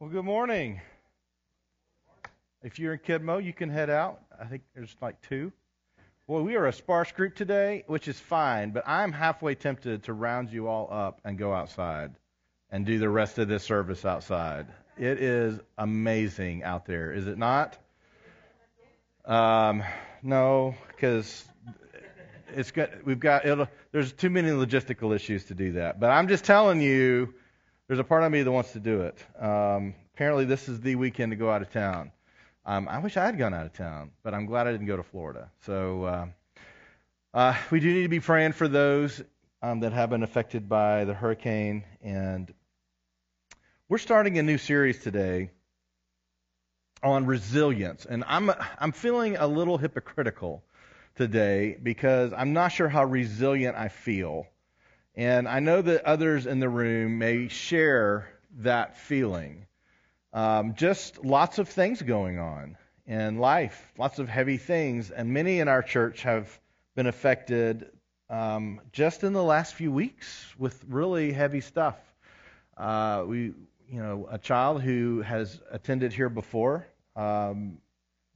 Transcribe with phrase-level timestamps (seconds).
[0.00, 0.80] Well, good morning.
[2.64, 4.20] If you're in Kidmo, you can head out.
[4.38, 5.52] I think there's like two.
[6.26, 10.12] Well, we are a sparse group today, which is fine, but I'm halfway tempted to
[10.12, 12.10] round you all up and go outside
[12.70, 14.66] and do the rest of this service outside.
[14.98, 17.78] It is amazing out there, is it not?
[19.24, 19.84] Um,
[20.24, 21.44] no, because
[22.52, 23.44] it's got we've got
[23.92, 26.00] there's too many logistical issues to do that.
[26.00, 27.32] But I'm just telling you,
[27.86, 29.18] there's a part of me that wants to do it.
[29.38, 32.12] Um, apparently, this is the weekend to go out of town.
[32.66, 34.96] Um, I wish I had gone out of town, but I'm glad I didn't go
[34.96, 35.50] to Florida.
[35.66, 36.26] So uh,
[37.34, 39.22] uh, we do need to be praying for those
[39.62, 42.52] um, that have been affected by the hurricane, and
[43.88, 45.50] we're starting a new series today
[47.02, 48.06] on resilience.
[48.06, 50.64] And I'm I'm feeling a little hypocritical
[51.16, 54.46] today because I'm not sure how resilient I feel.
[55.16, 58.28] And I know that others in the room may share
[58.58, 59.66] that feeling.
[60.32, 65.60] Um, just lots of things going on in life, lots of heavy things, and many
[65.60, 66.48] in our church have
[66.96, 67.90] been affected
[68.28, 71.96] um, just in the last few weeks with really heavy stuff.
[72.76, 73.52] Uh, we,
[73.88, 77.78] you know, a child who has attended here before um,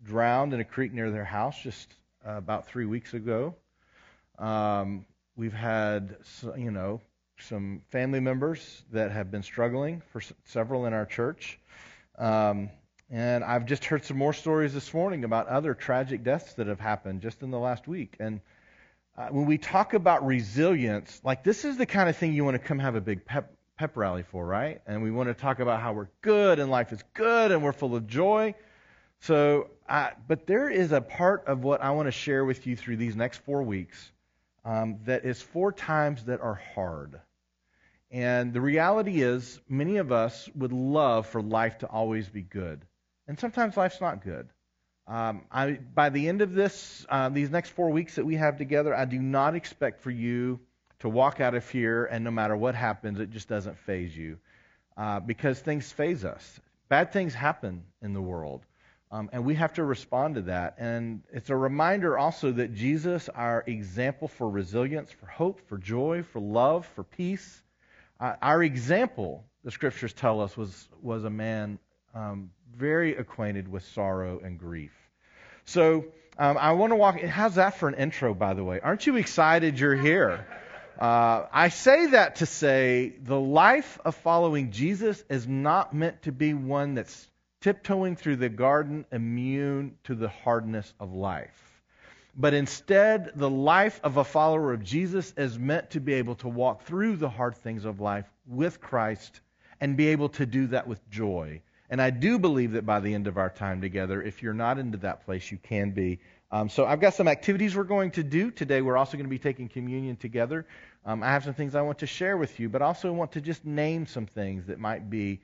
[0.05, 1.93] drowned in a creek near their house just
[2.27, 3.57] uh, about three weeks ago.
[4.39, 5.05] Um,
[5.39, 6.17] we've had,
[6.57, 7.01] you know,
[7.39, 11.61] some family members that have been struggling for several in our church.
[12.19, 12.71] Um,
[13.09, 16.81] and I've just heard some more stories this morning about other tragic deaths that have
[16.81, 18.17] happened just in the last week.
[18.19, 18.41] And
[19.17, 22.57] uh, when we talk about resilience, like this is the kind of thing you want
[22.57, 24.83] to come have a big pep, pep rally for, right?
[24.87, 27.73] And we want to talk about how we're good and life is good and we're
[27.73, 28.55] full of joy.
[29.21, 32.75] So, uh, but there is a part of what I want to share with you
[32.75, 34.11] through these next four weeks
[34.69, 37.19] um, that is four times that are hard.
[38.11, 42.85] And the reality is, many of us would love for life to always be good.
[43.27, 44.47] And sometimes life's not good.
[45.07, 48.59] Um, I, by the end of this, uh, these next four weeks that we have
[48.59, 50.61] together, I do not expect for you
[50.99, 54.39] to walk out of here and no matter what happens, it just doesn't phase you.
[54.99, 56.61] Uh, because things phase us.
[56.91, 58.63] Bad things happen in the world.
[59.11, 60.77] Um, and we have to respond to that.
[60.79, 66.23] And it's a reminder also that Jesus, our example for resilience, for hope, for joy,
[66.23, 67.63] for love, for peace,
[68.21, 71.79] uh, our example, the scriptures tell us, was, was a man
[72.15, 74.93] um, very acquainted with sorrow and grief.
[75.65, 76.07] So
[76.39, 77.21] um, I want to walk.
[77.21, 78.81] How's that for an intro, by the way?
[78.81, 80.47] Aren't you excited you're here?
[80.99, 86.33] Uh, I say that to say the life of following Jesus is not meant to
[86.33, 87.29] be one that's
[87.61, 91.83] tiptoeing through the garden immune to the hardness of life.
[92.37, 96.49] But instead, the life of a follower of Jesus is meant to be able to
[96.49, 99.41] walk through the hard things of life with Christ
[99.81, 101.61] and be able to do that with joy.
[101.91, 104.79] And I do believe that by the end of our time together, if you're not
[104.79, 106.21] into that place, you can be.
[106.51, 108.83] Um, so I've got some activities we're going to do today.
[108.83, 110.67] We're also going to be taking communion together.
[111.05, 113.41] Um, I have some things I want to share with you, but also want to
[113.41, 115.41] just name some things that might be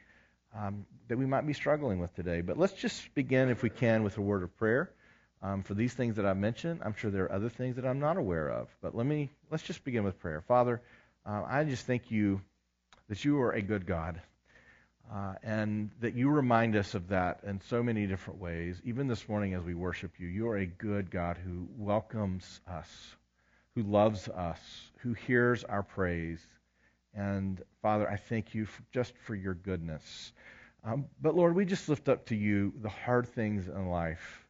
[0.55, 2.41] um, that we might be struggling with today.
[2.41, 4.91] But let's just begin, if we can, with a word of prayer.
[5.43, 8.01] Um, for these things that I've mentioned, I'm sure there are other things that I'm
[8.01, 8.69] not aware of.
[8.81, 10.41] But let me let's just begin with prayer.
[10.41, 10.81] Father,
[11.27, 12.41] uh, I just thank you
[13.09, 14.23] that you are a good God,
[15.13, 18.81] uh, and that you remind us of that in so many different ways.
[18.85, 22.89] Even this morning, as we worship you, you are a good God who welcomes us,
[23.75, 24.61] who loves us,
[25.01, 26.41] who hears our praise.
[27.15, 30.33] And Father, I thank you for, just for your goodness.
[30.85, 34.45] Um, but Lord, we just lift up to you the hard things in life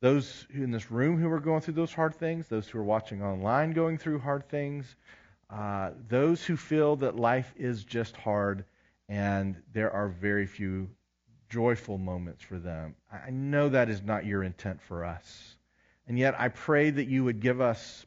[0.00, 3.22] those in this room who are going through those hard things, those who are watching
[3.22, 4.96] online going through hard things,
[5.50, 8.64] uh, those who feel that life is just hard
[9.08, 10.88] and there are very few
[11.48, 12.94] joyful moments for them.
[13.10, 15.56] I know that is not your intent for us.
[16.08, 18.04] And yet I pray that you would give us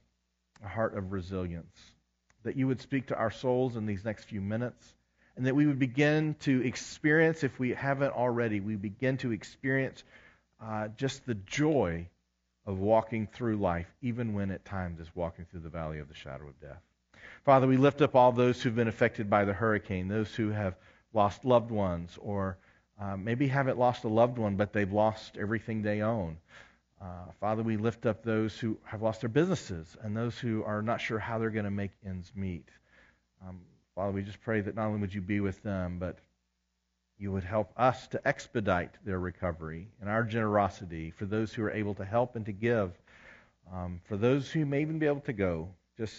[0.63, 1.88] a heart of resilience,
[2.43, 4.95] that you would speak to our souls in these next few minutes,
[5.35, 10.03] and that we would begin to experience, if we haven't already, we begin to experience
[10.61, 12.07] uh, just the joy
[12.65, 16.15] of walking through life, even when at times it's walking through the valley of the
[16.15, 16.81] shadow of death.
[17.45, 20.75] Father, we lift up all those who've been affected by the hurricane, those who have
[21.13, 22.57] lost loved ones, or
[23.01, 26.37] uh, maybe haven't lost a loved one, but they've lost everything they own.
[27.01, 30.81] Uh, Father, we lift up those who have lost their businesses and those who are
[30.81, 32.67] not sure how they're going to make ends meet.
[33.47, 33.61] Um,
[33.95, 36.19] Father, we just pray that not only would you be with them, but
[37.17, 41.71] you would help us to expedite their recovery and our generosity for those who are
[41.71, 42.91] able to help and to give,
[43.73, 46.15] um, for those who may even be able to go, just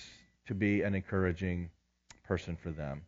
[0.47, 1.71] to be an encouraging
[2.25, 3.03] person for them.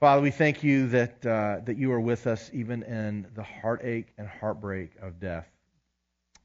[0.00, 4.08] Father, we thank you that, uh, that you are with us even in the heartache
[4.18, 5.46] and heartbreak of death.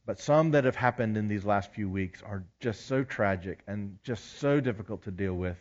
[0.07, 3.99] But some that have happened in these last few weeks are just so tragic and
[4.03, 5.57] just so difficult to deal with.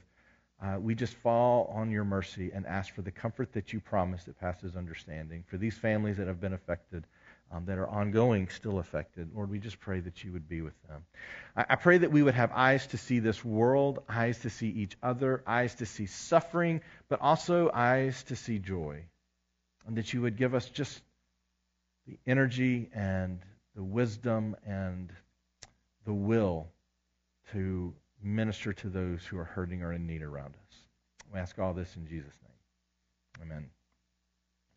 [0.63, 4.23] Uh, we just fall on your mercy and ask for the comfort that you promise
[4.25, 5.43] that passes understanding.
[5.49, 7.05] For these families that have been affected,
[7.51, 9.35] um, that are ongoing, still affected.
[9.35, 11.05] Lord, we just pray that you would be with them.
[11.57, 14.69] I, I pray that we would have eyes to see this world, eyes to see
[14.69, 19.03] each other, eyes to see suffering, but also eyes to see joy.
[19.89, 21.01] And that you would give us just
[22.07, 23.41] the energy and
[23.76, 25.12] the wisdom and
[26.06, 26.67] the will
[27.52, 30.78] to minister to those who are hurting or in need around us.
[31.32, 33.46] We ask all this in Jesus' name.
[33.46, 33.70] Amen.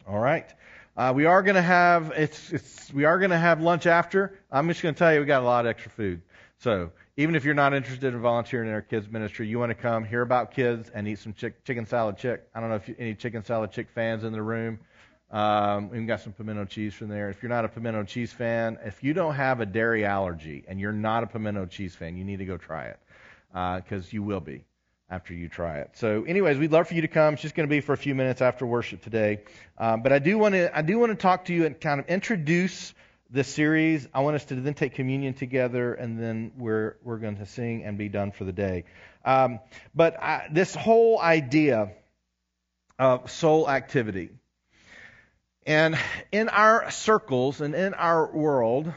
[0.07, 0.53] All right.
[0.97, 4.37] Uh, we are going to have it's, it's we are going to have lunch after.
[4.51, 6.21] I'm just going to tell you we got a lot of extra food.
[6.57, 9.75] So even if you're not interested in volunteering in our kids ministry, you want to
[9.75, 12.43] come hear about kids and eat some chick, chicken salad chick.
[12.53, 14.79] I don't know if you, any chicken salad chick fans in the room.
[15.31, 17.29] Um, we've got some pimento cheese from there.
[17.29, 20.79] If you're not a pimento cheese fan, if you don't have a dairy allergy and
[20.79, 22.99] you're not a pimento cheese fan, you need to go try it
[23.51, 24.63] because uh, you will be
[25.09, 25.91] after you try it.
[25.93, 27.33] So, anyways, we'd love for you to come.
[27.33, 29.41] It's just going to be for a few minutes after worship today.
[29.77, 31.99] Um, but I do want to I do want to talk to you and kind
[31.99, 32.93] of introduce
[33.29, 34.07] this series.
[34.13, 37.83] I want us to then take communion together, and then we're we're going to sing
[37.83, 38.85] and be done for the day.
[39.25, 39.59] Um,
[39.93, 41.91] but I, this whole idea
[42.97, 44.29] of soul activity,
[45.65, 45.97] and
[46.31, 48.91] in our circles and in our world.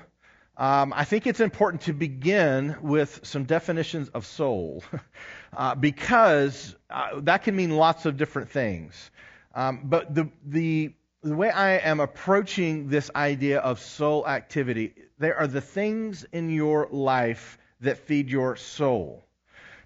[0.57, 4.85] Um, I think it's important to begin with some definitions of soul.
[5.57, 9.11] uh, because uh, that can mean lots of different things.
[9.55, 10.93] Um, but the, the,
[11.23, 16.51] the way I am approaching this idea of soul activity, there are the things in
[16.51, 19.27] your life that feed your soul.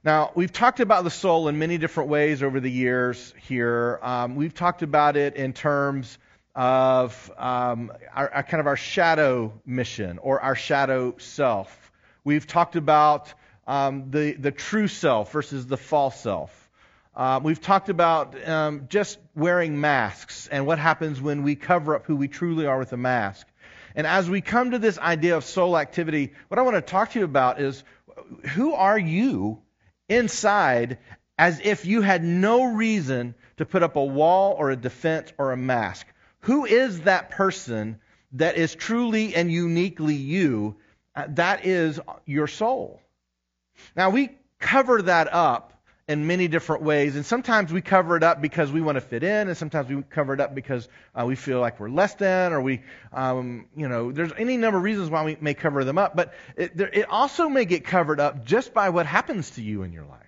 [0.04, 3.98] Now, we've talked about the soul in many different ways over the years here.
[4.02, 6.18] Um, we've talked about it in terms
[6.56, 11.92] of um, our, our, kind of our shadow mission or our shadow self.
[12.24, 13.32] We've talked about
[13.66, 16.70] um, the, the true self versus the false self.
[17.14, 22.06] Uh, we've talked about um, just wearing masks and what happens when we cover up
[22.06, 23.46] who we truly are with a mask.
[23.94, 27.12] And as we come to this idea of soul activity, what I want to talk
[27.12, 27.84] to you about is
[28.54, 29.60] who are you
[30.08, 30.98] inside
[31.38, 35.52] as if you had no reason to put up a wall or a defense or
[35.52, 36.06] a mask?
[36.46, 37.98] Who is that person
[38.34, 40.76] that is truly and uniquely you?
[41.16, 43.00] Uh, that is your soul.
[43.96, 45.72] Now, we cover that up
[46.06, 49.24] in many different ways, and sometimes we cover it up because we want to fit
[49.24, 52.52] in, and sometimes we cover it up because uh, we feel like we're less than,
[52.52, 52.80] or we,
[53.12, 56.32] um, you know, there's any number of reasons why we may cover them up, but
[56.56, 59.92] it, there, it also may get covered up just by what happens to you in
[59.92, 60.20] your life.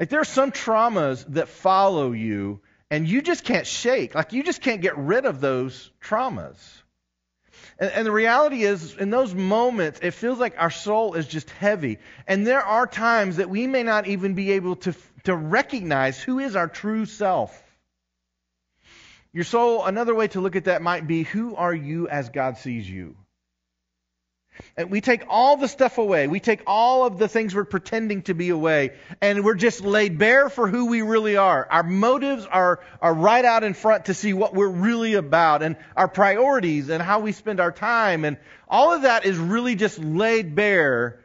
[0.00, 4.14] Like there are some traumas that follow you, and you just can't shake.
[4.14, 6.56] Like you just can't get rid of those traumas.
[7.78, 11.50] And, and, the reality is, in those moments, it feels like our soul is just
[11.50, 11.98] heavy.
[12.26, 14.94] And there are times that we may not even be able to,
[15.24, 17.62] to recognize who is our true self.
[19.32, 22.58] Your soul, another way to look at that might be who are you as God
[22.58, 23.16] sees you?
[24.76, 26.28] And we take all the stuff away.
[26.28, 30.18] We take all of the things we're pretending to be away, and we're just laid
[30.18, 31.66] bare for who we really are.
[31.68, 35.76] Our motives are, are right out in front to see what we're really about, and
[35.96, 38.36] our priorities, and how we spend our time, and
[38.68, 41.24] all of that is really just laid bare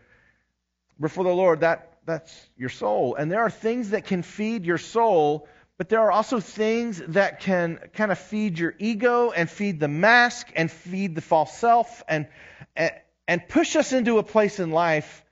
[0.99, 1.59] before the Lord.
[1.59, 3.15] That, that's your soul.
[3.15, 7.41] And there are things that can feed your soul, but there are also things that
[7.41, 12.01] can kind of feed your ego, and feed the mask, and feed the false self,
[12.07, 12.27] and,
[13.27, 15.23] and push us into a place in life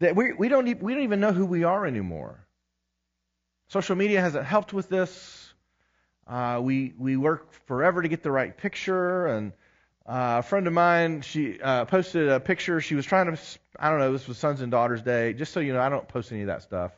[0.00, 2.38] that we, we, don't, we don't even know who we are anymore.
[3.68, 5.52] Social media hasn't helped with this.
[6.26, 9.26] Uh, we, we work forever to get the right picture.
[9.26, 9.52] And
[10.06, 12.80] uh, a friend of mine, she uh, posted a picture.
[12.80, 13.40] She was trying to,
[13.78, 15.32] I don't know, this was Sons and Daughters Day.
[15.32, 16.92] Just so you know, I don't post any of that stuff.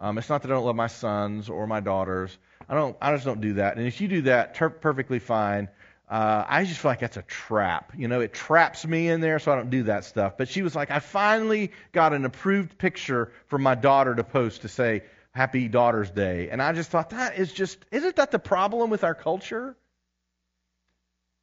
[0.00, 2.36] Um, it's not that I don't love my sons or my daughters.
[2.68, 2.96] I don't.
[3.02, 3.76] I just don't do that.
[3.76, 5.68] And if you do that, ter- perfectly fine.
[6.10, 7.92] Uh, I just feel like that's a trap.
[7.96, 10.36] You know, it traps me in there, so I don't do that stuff.
[10.36, 14.62] But she was like, I finally got an approved picture for my daughter to post
[14.62, 16.48] to say, Happy Daughter's Day.
[16.50, 19.76] And I just thought, that is just, isn't that the problem with our culture?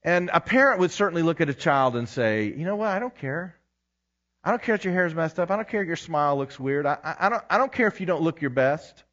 [0.04, 2.90] And a parent would certainly look at a child and say, You know what?
[2.90, 3.56] I don't care.
[4.44, 5.50] I don't care if your hair is messed up.
[5.50, 6.86] I don't care if your smile looks weird.
[6.86, 9.04] I, I, I, don't, I don't care if you don't look your best.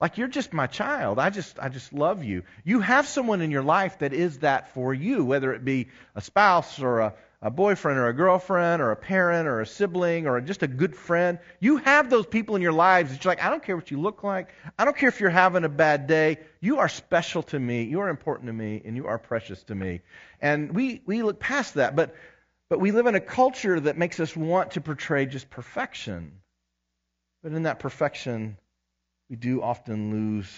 [0.00, 1.18] Like you're just my child.
[1.18, 2.44] I just I just love you.
[2.64, 6.20] You have someone in your life that is that for you, whether it be a
[6.20, 10.40] spouse or a, a boyfriend or a girlfriend or a parent or a sibling or
[10.40, 11.40] just a good friend.
[11.58, 14.00] You have those people in your lives that you're like, I don't care what you
[14.00, 14.48] look like.
[14.78, 16.38] I don't care if you're having a bad day.
[16.60, 17.82] You are special to me.
[17.82, 20.02] You are important to me and you are precious to me.
[20.40, 22.14] And we, we look past that, but
[22.68, 26.32] but we live in a culture that makes us want to portray just perfection.
[27.42, 28.58] But in that perfection,
[29.28, 30.50] we do often lose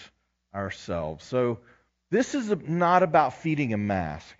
[0.55, 1.25] ourselves.
[1.25, 1.59] So
[2.11, 4.37] this is not about feeding a mask.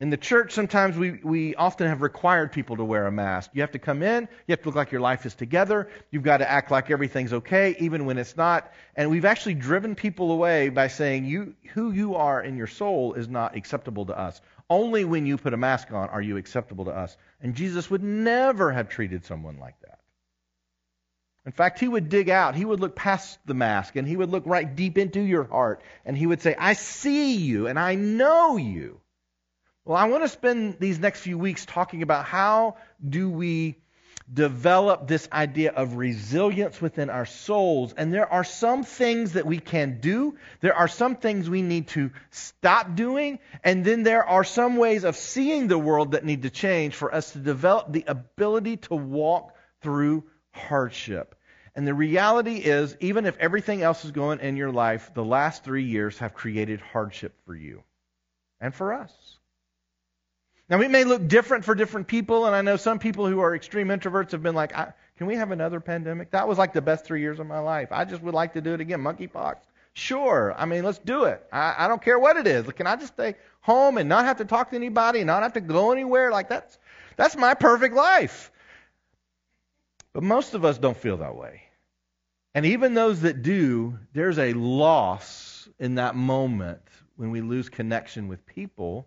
[0.00, 3.50] In the church, sometimes we, we often have required people to wear a mask.
[3.52, 6.22] You have to come in, you have to look like your life is together, you've
[6.22, 8.72] got to act like everything's okay, even when it's not.
[8.94, 13.14] And we've actually driven people away by saying you, who you are in your soul
[13.14, 14.40] is not acceptable to us.
[14.70, 17.16] Only when you put a mask on are you acceptable to us.
[17.40, 19.97] And Jesus would never have treated someone like that.
[21.48, 24.28] In fact, he would dig out, he would look past the mask, and he would
[24.28, 27.94] look right deep into your heart, and he would say, I see you, and I
[27.94, 29.00] know you.
[29.86, 33.76] Well, I want to spend these next few weeks talking about how do we
[34.30, 37.94] develop this idea of resilience within our souls.
[37.96, 40.36] And there are some things that we can do.
[40.60, 43.38] There are some things we need to stop doing.
[43.64, 47.14] And then there are some ways of seeing the world that need to change for
[47.14, 51.34] us to develop the ability to walk through hardship.
[51.78, 55.62] And the reality is, even if everything else is going in your life, the last
[55.62, 57.84] three years have created hardship for you
[58.60, 59.12] and for us.
[60.68, 63.54] Now, we may look different for different people, and I know some people who are
[63.54, 66.32] extreme introverts have been like, can we have another pandemic?
[66.32, 67.92] That was like the best three years of my life.
[67.92, 68.98] I just would like to do it again.
[68.98, 69.58] Monkeypox.
[69.92, 70.56] Sure.
[70.58, 71.46] I mean, let's do it.
[71.52, 72.66] I, I don't care what it is.
[72.72, 75.52] Can I just stay home and not have to talk to anybody and not have
[75.52, 76.32] to go anywhere?
[76.32, 76.76] Like, that's,
[77.16, 78.50] that's my perfect life.
[80.12, 81.62] But most of us don't feel that way.
[82.58, 86.82] And even those that do, there's a loss in that moment
[87.14, 89.06] when we lose connection with people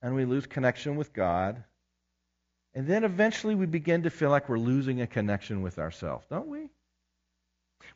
[0.00, 1.64] and we lose connection with God.
[2.74, 6.46] And then eventually we begin to feel like we're losing a connection with ourselves, don't
[6.46, 6.68] we?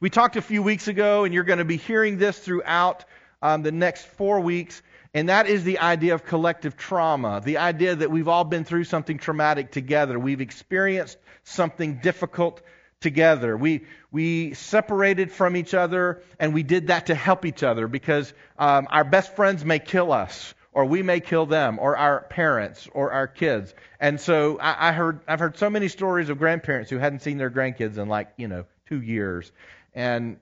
[0.01, 3.05] We talked a few weeks ago, and you're going to be hearing this throughout
[3.43, 4.83] um, the next four weeks,
[5.15, 7.41] and that is the idea of collective trauma.
[7.45, 10.19] The idea that we've all been through something traumatic together.
[10.19, 12.61] We've experienced something difficult
[13.01, 13.57] together.
[13.57, 18.33] We, we separated from each other, and we did that to help each other because
[18.59, 22.89] um, our best friends may kill us, or we may kill them, or our parents,
[22.93, 23.75] or our kids.
[24.01, 27.39] And so I, I heard, I've heard so many stories of grandparents who hadn't seen
[27.39, 29.53] their grandkids in like, you know, two years.
[29.95, 30.39] And,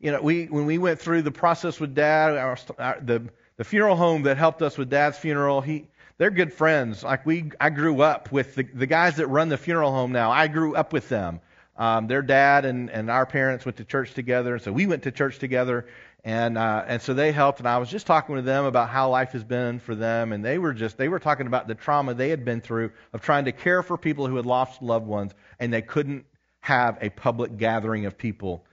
[0.00, 3.64] you know, we, when we went through the process with dad, our, our, the, the
[3.64, 7.02] funeral home that helped us with dad's funeral, he, they're good friends.
[7.02, 10.30] Like we, I grew up with the, the guys that run the funeral home now.
[10.30, 11.40] I grew up with them.
[11.76, 15.04] Um, their dad and, and our parents went to church together, and so we went
[15.04, 15.86] to church together,
[16.24, 17.60] and uh, and so they helped.
[17.60, 20.44] And I was just talking to them about how life has been for them, and
[20.44, 23.44] they were just they were talking about the trauma they had been through of trying
[23.44, 26.26] to care for people who had lost loved ones, and they couldn't
[26.58, 28.64] have a public gathering of people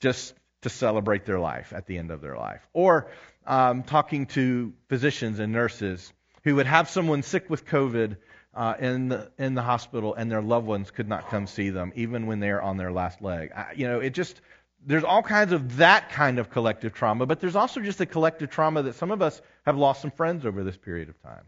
[0.00, 3.12] just to celebrate their life at the end of their life, or
[3.46, 6.12] um, talking to physicians and nurses
[6.44, 8.16] who would have someone sick with COVID
[8.54, 11.92] uh, in the in the hospital, and their loved ones could not come see them,
[11.96, 13.50] even when they're on their last leg.
[13.52, 14.40] I, you know, it just
[14.86, 18.50] there's all kinds of that kind of collective trauma, but there's also just a collective
[18.50, 21.44] trauma that some of us have lost some friends over this period of time.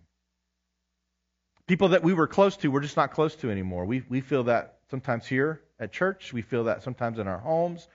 [1.67, 3.85] People that we were close to, we're just not close to anymore.
[3.85, 7.87] We we feel that sometimes here at church, we feel that sometimes in our homes.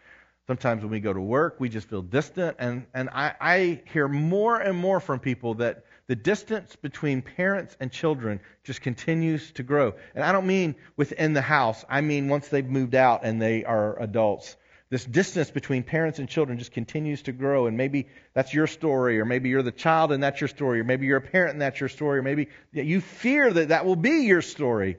[0.48, 2.58] Sometimes when we go to work, we just feel distant.
[2.60, 7.78] And, and I, I hear more and more from people that the distance between parents
[7.80, 9.94] and children just continues to grow.
[10.14, 13.64] And I don't mean within the house, I mean once they've moved out and they
[13.64, 14.58] are adults.
[14.90, 17.66] This distance between parents and children just continues to grow.
[17.66, 20.84] And maybe that's your story, or maybe you're the child and that's your story, or
[20.84, 23.96] maybe you're a parent and that's your story, or maybe you fear that that will
[23.96, 24.98] be your story.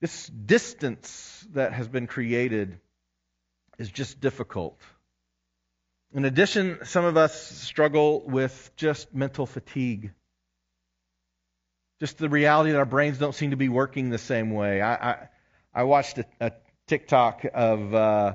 [0.00, 2.80] This distance that has been created
[3.78, 4.80] is just difficult.
[6.14, 10.12] In addition, some of us struggle with just mental fatigue.
[12.00, 14.82] Just the reality that our brains don't seem to be working the same way.
[14.82, 15.28] I, I,
[15.74, 16.52] I watched a, a
[16.86, 18.34] TikTok of uh,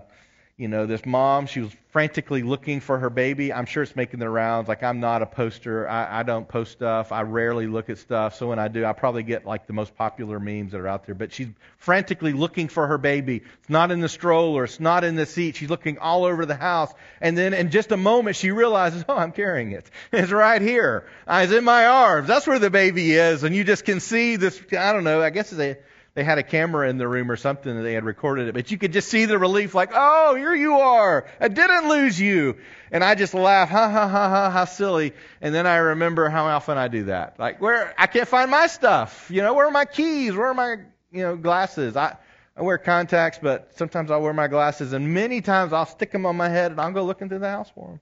[0.58, 3.54] you know, this mom, she was frantically looking for her baby.
[3.54, 4.68] I'm sure it's making the rounds.
[4.68, 5.88] Like, I'm not a poster.
[5.88, 7.12] I, I don't post stuff.
[7.12, 8.36] I rarely look at stuff.
[8.38, 11.06] So when I do, I probably get like the most popular memes that are out
[11.06, 11.14] there.
[11.14, 13.44] But she's frantically looking for her baby.
[13.60, 14.64] It's not in the stroller.
[14.64, 15.58] It's not in the seat.
[15.58, 16.92] She's looking all over the house.
[17.22, 19.90] And then in just a moment, she realizes, oh, I'm carrying it.
[20.12, 21.08] It's right here.
[21.28, 22.28] It's in my arms.
[22.28, 23.44] That's where the baby is.
[23.44, 25.78] And you just can see this, I don't know, I guess it's a,
[26.18, 28.72] they had a camera in the room or something and they had recorded it, but
[28.72, 31.28] you could just see the relief like, oh, here you are.
[31.40, 32.58] I didn't lose you.
[32.92, 35.14] And I just laugh, ha ha ha ha, how silly.
[35.42, 37.38] And then I remember how often I do that.
[37.38, 39.30] Like, where, I can't find my stuff.
[39.30, 40.34] You know, where are my keys?
[40.34, 40.78] Where are my,
[41.12, 41.96] you know, glasses?
[41.96, 42.18] I,
[42.56, 46.26] I wear contacts, but sometimes I'll wear my glasses, and many times I'll stick them
[46.26, 48.00] on my head and I'll go looking through the house for them.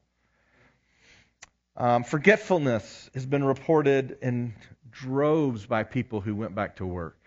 [1.76, 4.54] Um, forgetfulness has been reported in
[4.90, 7.18] droves by people who went back to work.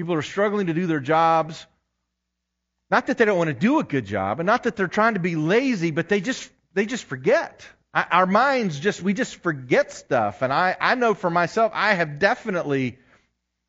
[0.00, 1.66] People are struggling to do their jobs.
[2.90, 5.12] Not that they don't want to do a good job, and not that they're trying
[5.12, 7.66] to be lazy, but they just they just forget.
[7.92, 12.18] Our minds just we just forget stuff, and I I know for myself I have
[12.18, 12.98] definitely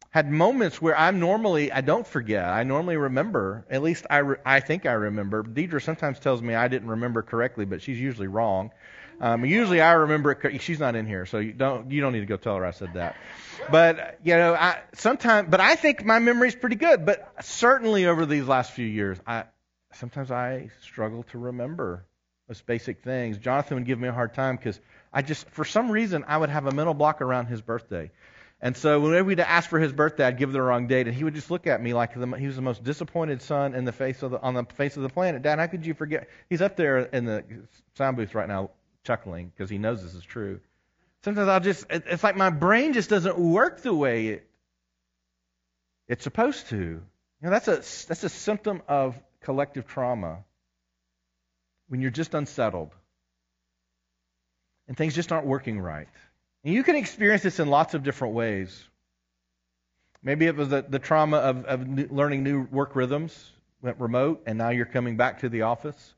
[0.10, 2.46] had moments where I'm normally I don't forget.
[2.46, 3.66] I normally remember.
[3.70, 5.44] At least I re, I think I remember.
[5.44, 8.72] Deidre sometimes tells me I didn't remember correctly, but she's usually wrong.
[9.22, 10.62] Um, usually I remember it.
[10.62, 12.72] She's not in here, so you don't you don't need to go tell her I
[12.72, 13.16] said that.
[13.70, 17.06] But you know, I sometimes, but I think my memory's pretty good.
[17.06, 19.44] But certainly over these last few years, I
[19.94, 22.06] sometimes I struggle to remember
[22.48, 23.38] those basic things.
[23.38, 24.80] Jonathan would give me a hard time because
[25.14, 28.12] I just, for some reason, I would have a mental block around his birthday.
[28.60, 31.24] And so whenever we'd ask for his birthday, I'd give the wrong date, and he
[31.24, 33.92] would just look at me like the, he was the most disappointed son in the
[33.92, 35.42] face of the, on the face of the planet.
[35.42, 36.30] Dad, how could you forget?
[36.50, 37.44] He's up there in the
[37.96, 38.70] sound booth right now,
[39.04, 40.60] chuckling because he knows this is true.
[41.24, 44.50] Sometimes I'll just, it's like my brain just doesn't work the way it,
[46.08, 46.76] it's supposed to.
[46.76, 47.02] You
[47.42, 50.44] know, that's a that's a symptom of collective trauma.
[51.88, 52.92] When you're just unsettled
[54.88, 56.08] and things just aren't working right.
[56.64, 58.84] And you can experience this in lots of different ways.
[60.24, 64.58] Maybe it was the, the trauma of, of learning new work rhythms, went remote, and
[64.58, 66.14] now you're coming back to the office.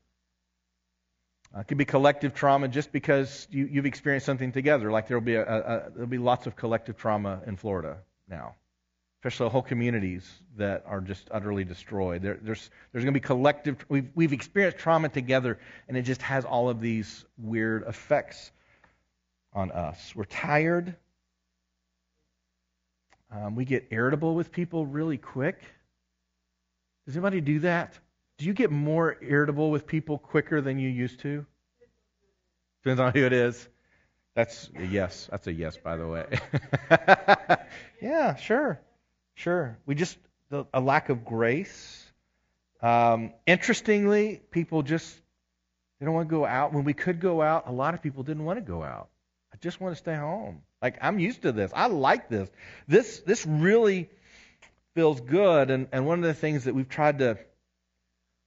[1.54, 4.90] Uh, it could be collective trauma just because you, you've experienced something together.
[4.90, 8.56] Like there'll be a, a, there'll be lots of collective trauma in Florida now,
[9.20, 12.22] especially whole communities that are just utterly destroyed.
[12.22, 13.84] There, there's there's going to be collective.
[13.88, 18.50] We've we've experienced trauma together, and it just has all of these weird effects
[19.52, 20.12] on us.
[20.16, 20.96] We're tired.
[23.30, 25.60] Um, we get irritable with people really quick.
[27.06, 27.98] Does anybody do that?
[28.38, 31.46] Do you get more irritable with people quicker than you used to?
[32.82, 33.68] Depends on who it is.
[34.34, 35.28] That's a yes.
[35.30, 36.26] That's a yes, by the way.
[38.02, 38.80] yeah, sure,
[39.34, 39.78] sure.
[39.86, 40.18] We just
[40.50, 42.04] the, a lack of grace.
[42.82, 45.16] Um, interestingly, people just
[45.98, 46.72] they don't want to go out.
[46.72, 49.08] When we could go out, a lot of people didn't want to go out.
[49.52, 50.62] I just want to stay home.
[50.82, 51.70] Like I'm used to this.
[51.74, 52.50] I like this.
[52.88, 54.10] This this really
[54.96, 55.70] feels good.
[55.70, 57.38] And and one of the things that we've tried to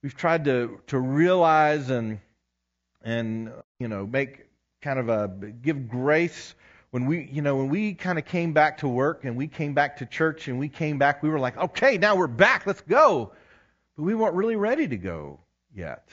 [0.02, 2.20] we've tried to to realize and
[3.02, 4.46] and you know make
[4.82, 5.28] kind of a
[5.62, 6.54] give grace
[6.90, 9.74] when we you know when we kind of came back to work and we came
[9.74, 12.82] back to church and we came back we were like okay now we're back let's
[12.82, 13.32] go.
[13.96, 15.40] But we weren't really ready to go
[15.74, 16.08] yet.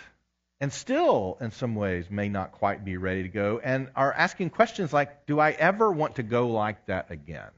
[0.59, 4.49] And still, in some ways, may not quite be ready to go, and are asking
[4.49, 7.51] questions like, Do I ever want to go like that again?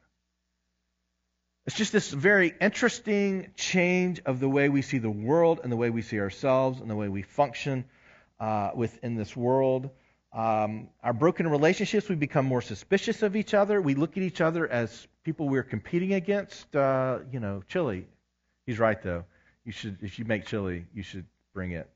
[1.67, 5.75] It's just this very interesting change of the way we see the world and the
[5.75, 7.83] way we see ourselves and the way we function
[8.39, 9.89] uh, within this world.
[10.31, 13.81] Um, our broken relationships, we become more suspicious of each other.
[13.81, 16.73] We look at each other as people we're competing against.
[16.73, 18.07] Uh, you know, chili.
[18.65, 19.25] He's right though.
[19.65, 21.89] You should, if you make chili, you should bring it.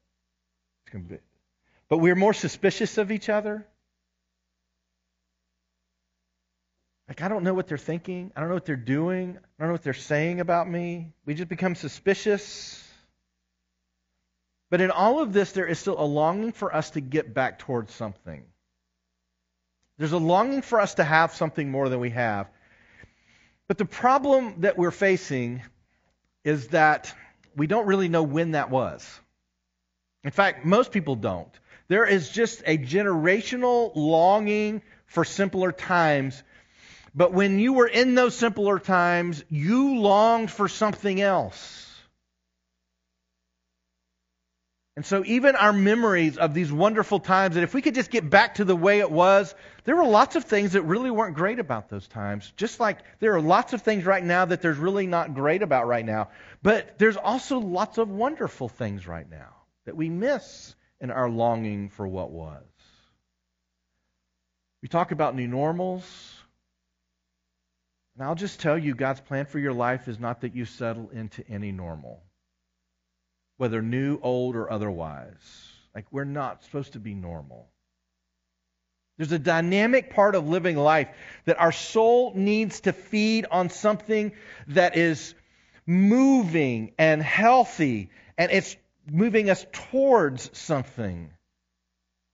[1.88, 3.66] But we're more suspicious of each other.
[7.12, 8.32] Like, I don't know what they're thinking.
[8.38, 9.32] I don't know what they're doing.
[9.32, 11.12] I don't know what they're saying about me.
[11.26, 12.82] We just become suspicious.
[14.70, 17.60] But in all of this, there is still a longing for us to get back
[17.60, 18.46] towards something.
[19.98, 22.48] There's a longing for us to have something more than we have.
[23.68, 25.64] But the problem that we're facing
[26.46, 27.14] is that
[27.58, 29.06] we don't really know when that was.
[30.24, 31.52] In fact, most people don't.
[31.90, 36.42] There is just a generational longing for simpler times.
[37.14, 41.88] But when you were in those simpler times, you longed for something else.
[44.96, 48.30] And so, even our memories of these wonderful times, that if we could just get
[48.30, 51.60] back to the way it was, there were lots of things that really weren't great
[51.60, 52.52] about those times.
[52.58, 55.88] Just like there are lots of things right now that there's really not great about
[55.88, 56.30] right now.
[56.62, 61.90] But there's also lots of wonderful things right now that we miss in our longing
[61.90, 62.64] for what was.
[64.82, 66.04] We talk about new normals.
[68.16, 71.10] And I'll just tell you, God's plan for your life is not that you settle
[71.12, 72.22] into any normal,
[73.58, 75.72] whether new, old, or otherwise.
[75.96, 77.68] Like, we're not supposed to be normal.
[79.18, 81.10] There's a dynamic part of living life
[81.46, 84.32] that our soul needs to feed on something
[84.68, 85.36] that is
[85.86, 88.76] moving and healthy, and it's
[89.10, 91.30] moving us towards something.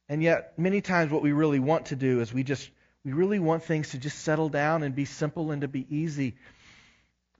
[0.09, 2.69] And yet, many times, what we really want to do is we just,
[3.07, 6.35] we really want things to just settle down and be simple and to be easy.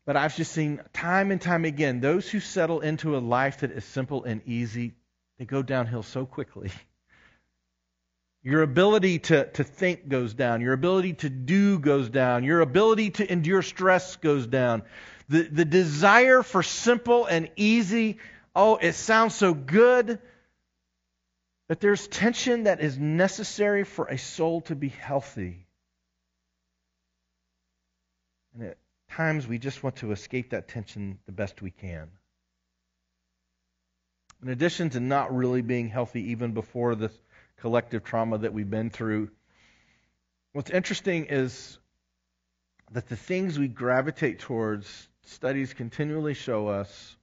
[0.06, 3.71] But I've just seen time and time again those who settle into a life that
[3.71, 4.93] is simple and easy,
[5.38, 6.71] they go downhill so quickly.
[8.43, 10.62] Your ability to, to think goes down.
[10.62, 12.45] Your ability to do goes down.
[12.45, 14.84] Your ability to endure stress goes down.
[15.27, 18.19] The, the desire for simple and easy,
[18.56, 20.19] oh, it sounds so good.
[21.67, 25.67] But there's tension that is necessary for a soul to be healthy.
[28.53, 28.77] And at
[29.12, 32.08] times we just want to escape that tension the best we can.
[34.41, 37.12] In addition to not really being healthy even before this
[37.58, 39.30] collective trauma that we've been through.
[40.53, 41.80] What's interesting is
[42.91, 47.15] that the things we gravitate towards, studies continually show us,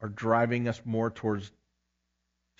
[0.00, 1.50] are driving us more towards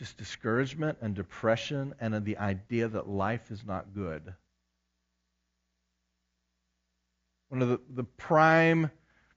[0.03, 4.35] just discouragement and depression and the idea that life is not good.
[7.51, 8.91] One of the, the prime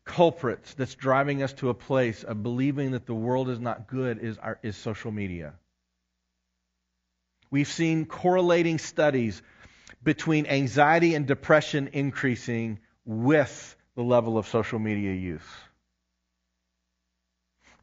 [0.05, 4.17] culprits that's driving us to a place of believing that the world is not good
[4.17, 5.53] is, our, is social media.
[7.51, 9.43] We've seen correlating studies
[10.03, 15.43] between anxiety and depression increasing with the level of social media use.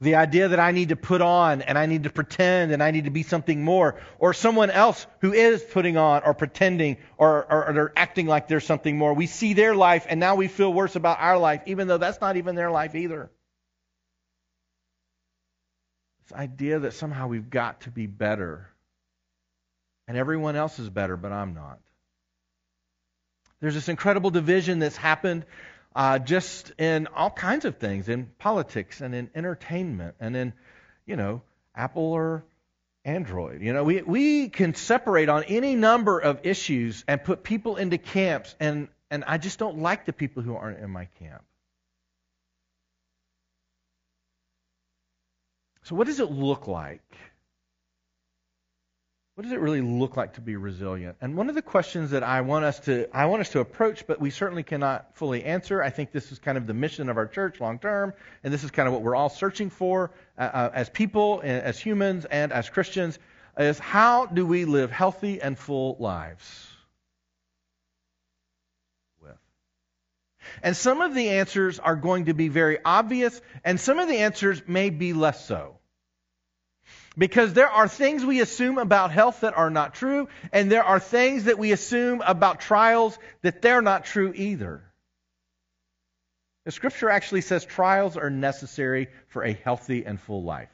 [0.03, 2.91] The idea that I need to put on and I need to pretend and I
[2.91, 7.47] need to be something more, or someone else who is putting on or pretending or,
[7.49, 9.15] or, or they're acting like there's something more.
[9.15, 12.21] We see their life and now we feel worse about our life, even though that's
[12.21, 13.31] not even their life either.
[16.25, 18.69] This idea that somehow we've got to be better
[20.09, 21.79] and everyone else is better, but I'm not.
[23.61, 25.45] There's this incredible division that's happened
[25.95, 30.53] uh, just in all kinds of things, in politics and in entertainment and in,
[31.07, 31.43] you know,
[31.75, 32.45] Apple or
[33.05, 33.63] Android.
[33.63, 37.99] You know, we, we can separate on any number of issues and put people into
[37.99, 41.43] camps, and, and I just don't like the people who aren't in my camp.
[45.85, 47.03] So, what does it look like
[49.35, 51.17] what does it really look like to be resilient?
[51.23, 54.07] And one of the questions that I want us to I want us to approach,
[54.07, 55.83] but we certainly cannot fully answer.
[55.83, 58.13] I think this is kind of the mission of our church long term,
[58.45, 61.81] and this is kind of what we're all searching for uh, uh, as people, as
[61.81, 63.19] humans, and as Christians,
[63.57, 66.69] is how do we live healthy and full lives?
[69.23, 69.39] With.
[70.63, 74.19] And some of the answers are going to be very obvious, and some of the
[74.19, 75.79] answers may be less so.
[77.17, 80.99] Because there are things we assume about health that are not true, and there are
[80.99, 84.83] things that we assume about trials that they're not true either.
[86.65, 90.71] The scripture actually says trials are necessary for a healthy and full life.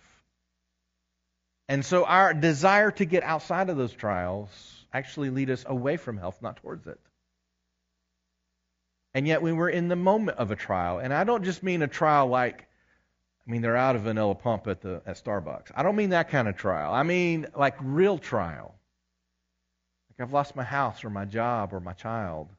[1.69, 4.49] And so our desire to get outside of those trials
[4.93, 7.01] actually lead us away from health, not towards it.
[9.13, 11.83] And yet when we're in the moment of a trial, and I don't just mean
[11.83, 12.68] a trial like
[13.49, 15.71] I mean, they're out of vanilla pump at the at Starbucks.
[15.75, 16.93] I don't mean that kind of trial.
[16.93, 18.75] I mean like real trial.
[20.11, 22.51] Like I've lost my house or my job or my child.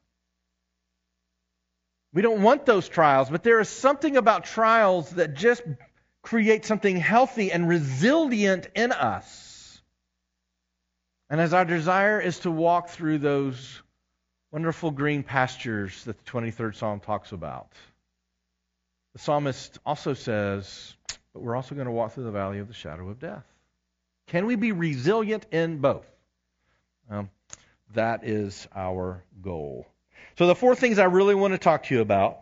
[2.12, 5.62] We don't want those trials, but there is something about trials that just
[6.22, 9.80] create something healthy and resilient in us.
[11.30, 13.80] And as our desire is to walk through those
[14.50, 17.70] wonderful green pastures that the 23rd Psalm talks about
[19.12, 20.94] the psalmist also says,
[21.32, 23.44] but we're also going to walk through the valley of the shadow of death.
[24.28, 26.06] Can we be resilient in both?
[27.10, 27.30] Um,
[27.94, 29.86] that is our goal.
[30.38, 32.38] So, the four things I really want to talk to you about.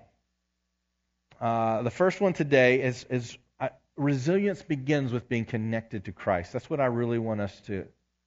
[1.41, 6.53] Uh, the first one today is, is uh, resilience begins with being connected to Christ.
[6.53, 7.87] That's what I really want us to,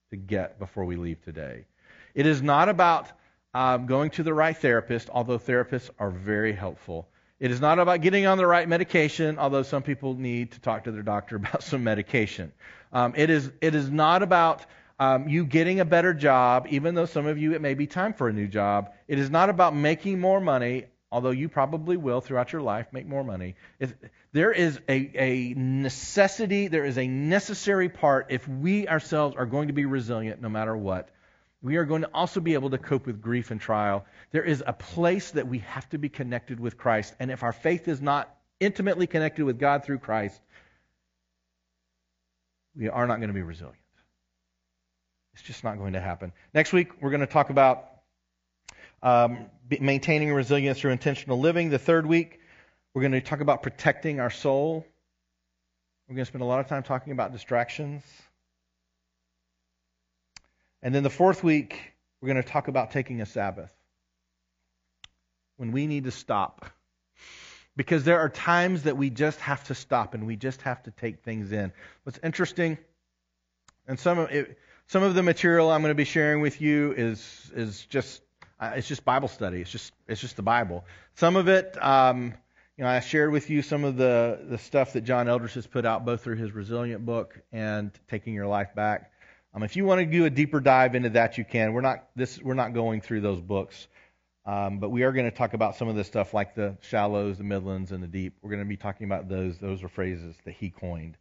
[0.10, 1.66] to get before we leave today.
[2.16, 3.08] It is not about
[3.54, 7.08] um, going to the right therapist, although therapists are very helpful.
[7.42, 10.84] It is not about getting on the right medication, although some people need to talk
[10.84, 12.54] to their doctor about some medication.
[12.94, 14.64] Um, it, is, it is not about
[15.00, 18.14] um, you getting a better job, even though some of you it may be time
[18.14, 18.92] for a new job.
[19.08, 23.08] It is not about making more money, although you probably will throughout your life make
[23.08, 23.56] more money.
[23.80, 23.92] It's,
[24.34, 29.70] there is a, a necessity, there is a necessary part if we ourselves are going
[29.70, 31.10] to be resilient no matter what
[31.62, 34.06] we are going to also be able to cope with grief and trial.
[34.32, 37.13] There is a place that we have to be connected with Christ.
[37.19, 40.39] And if our faith is not intimately connected with God through Christ,
[42.76, 43.78] we are not going to be resilient.
[45.34, 46.34] It's just not going to happen.
[46.54, 47.86] Next week, we're going to talk about
[49.04, 49.45] um,
[49.80, 51.69] maintaining resilience through intentional living.
[51.69, 52.39] The third week,
[52.93, 54.86] we're going to talk about protecting our soul.
[56.08, 58.04] We're going to spend a lot of time talking about distractions.
[60.84, 61.80] And then the fourth week,
[62.22, 63.72] we're going to talk about taking a Sabbath.
[65.58, 66.65] When we need to stop.
[67.76, 70.91] Because there are times that we just have to stop and we just have to
[70.91, 71.72] take things in.
[72.04, 72.78] What's interesting,
[73.88, 76.94] and some of it, some of the material I'm going to be sharing with you
[76.98, 78.22] is is just
[78.60, 79.62] uh, it's just Bible study.
[79.62, 80.86] It's just it's just the Bible.
[81.15, 82.34] Some of it, um,
[82.78, 85.65] you know, I shared with you some of the the stuff that John Eldredge has
[85.65, 89.12] put out both through his Resilient book and Taking Your Life Back.
[89.54, 91.74] Um, if you want to do a deeper dive into that, you can.
[91.74, 93.88] We're not this we're not going through those books,
[94.46, 97.38] um, but we are going to talk about some of this stuff like the shallows,
[97.38, 98.38] the midlands, and the deep.
[98.42, 99.58] We're going to be talking about those.
[99.58, 101.18] Those are phrases that he coined.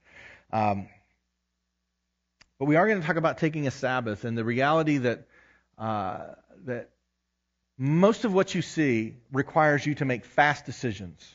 [0.52, 0.88] Um,
[2.58, 5.26] but we are going to talk about taking a Sabbath and the reality that
[5.76, 6.34] uh,
[6.66, 6.90] that
[7.78, 11.34] most of what you see requires you to make fast decisions.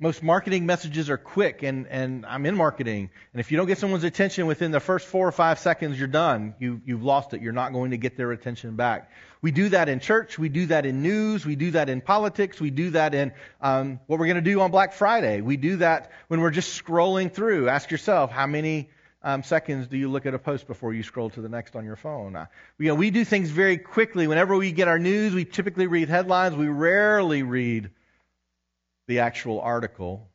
[0.00, 3.10] Most marketing messages are quick, and, and I'm in marketing.
[3.32, 6.06] And if you don't get someone's attention within the first four or five seconds, you're
[6.06, 6.54] done.
[6.60, 7.42] You, you've lost it.
[7.42, 9.10] You're not going to get their attention back.
[9.42, 10.38] We do that in church.
[10.38, 11.44] We do that in news.
[11.44, 12.60] We do that in politics.
[12.60, 15.40] We do that in um, what we're going to do on Black Friday.
[15.40, 17.68] We do that when we're just scrolling through.
[17.68, 18.90] Ask yourself, how many
[19.24, 21.84] um, seconds do you look at a post before you scroll to the next on
[21.84, 22.36] your phone?
[22.36, 22.46] Uh,
[22.78, 24.28] you know, we do things very quickly.
[24.28, 26.54] Whenever we get our news, we typically read headlines.
[26.54, 27.90] We rarely read
[29.08, 30.28] the actual article.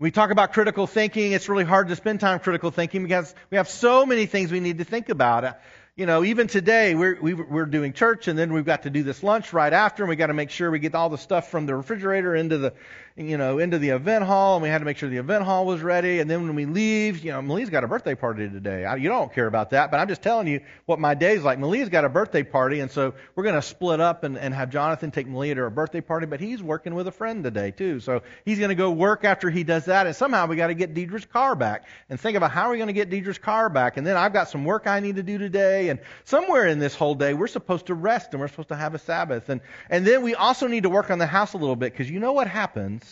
[0.00, 1.32] We talk about critical thinking.
[1.32, 4.58] It's really hard to spend time critical thinking because we have so many things we
[4.58, 5.44] need to think about.
[5.44, 5.52] Uh,
[5.94, 9.22] you know, even today we're we're doing church, and then we've got to do this
[9.22, 11.66] lunch right after, and we've got to make sure we get all the stuff from
[11.66, 12.72] the refrigerator into the
[13.16, 15.66] you know, into the event hall, and we had to make sure the event hall
[15.66, 16.18] was ready.
[16.18, 18.84] And then when we leave, you know, Malia's got a birthday party today.
[18.84, 21.60] I, you don't care about that, but I'm just telling you what my day's like.
[21.60, 24.70] Malia's got a birthday party, and so we're going to split up and, and have
[24.70, 28.00] Jonathan take Malia to her birthday party, but he's working with a friend today, too.
[28.00, 30.74] So he's going to go work after he does that, and somehow we got to
[30.74, 31.84] get Deidre's car back.
[32.10, 33.96] And think about how are we going to get Deidre's car back?
[33.96, 36.96] And then I've got some work I need to do today, and somewhere in this
[36.96, 39.50] whole day, we're supposed to rest and we're supposed to have a Sabbath.
[39.50, 42.10] And, and then we also need to work on the house a little bit, because
[42.10, 43.03] you know what happens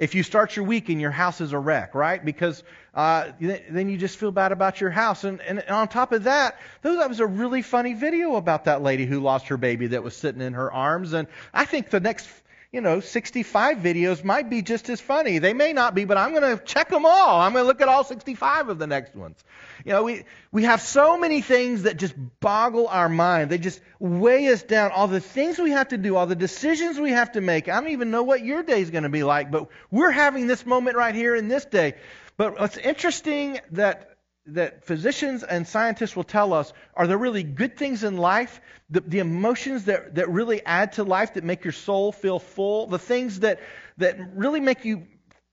[0.00, 2.24] if you start your week and your house is a wreck, right?
[2.24, 5.24] Because uh, then you just feel bad about your house.
[5.24, 9.04] And, and on top of that, that was a really funny video about that lady
[9.04, 11.12] who lost her baby that was sitting in her arms.
[11.12, 12.28] And I think the next
[12.72, 15.38] you know, 65 videos might be just as funny.
[15.38, 17.40] They may not be, but I'm going to check them all.
[17.40, 19.42] I'm going to look at all 65 of the next ones.
[19.84, 23.50] You know, we, we have so many things that just boggle our mind.
[23.50, 24.92] They just weigh us down.
[24.92, 27.68] All the things we have to do, all the decisions we have to make.
[27.68, 30.46] I don't even know what your day is going to be like, but we're having
[30.46, 31.94] this moment right here in this day.
[32.36, 34.09] But what's interesting that
[34.54, 38.60] that physicians and scientists will tell us are there really good things in life,
[38.90, 42.86] the, the emotions that, that really add to life, that make your soul feel full,
[42.86, 43.60] the things that,
[43.98, 45.06] that really make you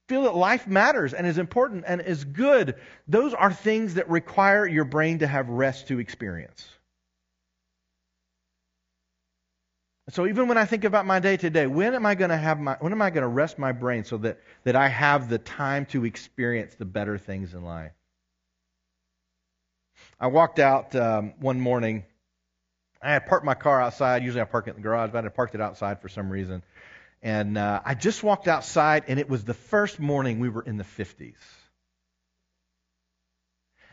[0.08, 2.76] feel that life matters and is important and is good,
[3.08, 6.68] those are things that require your brain to have rest to experience.
[10.10, 12.62] So even when I think about my day today, when am I going to have
[12.62, 15.38] my when am I going to rest my brain so that, that I have the
[15.38, 17.92] time to experience the better things in life?
[20.20, 22.04] I walked out um, one morning.
[23.02, 24.24] I had parked my car outside.
[24.24, 26.64] Usually I park it in the garage, but I parked it outside for some reason.
[27.22, 30.78] And uh, I just walked outside, and it was the first morning we were in
[30.78, 31.36] the 50s.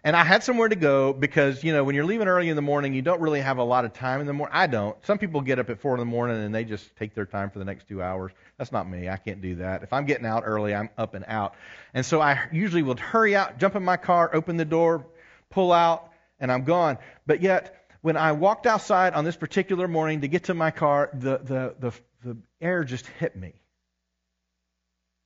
[0.03, 2.63] And I had somewhere to go because, you know, when you're leaving early in the
[2.63, 4.55] morning, you don't really have a lot of time in the morning.
[4.55, 4.97] I don't.
[5.07, 7.49] Some people get up at 4 in the morning and they just take their time
[7.49, 8.31] for the next two hours.
[8.59, 9.09] That's not me.
[9.09, 9.83] I can't do that.
[9.83, 11.55] If I'm getting out early, I'm up and out.
[11.95, 15.07] And so I usually would hurry out, jump in my car, open the door,
[15.49, 16.99] pull out, and I'm gone.
[17.27, 21.11] But yet, when I walked outside on this particular morning to get to my car,
[21.15, 21.93] the, the, the,
[22.23, 23.55] the air just hit me.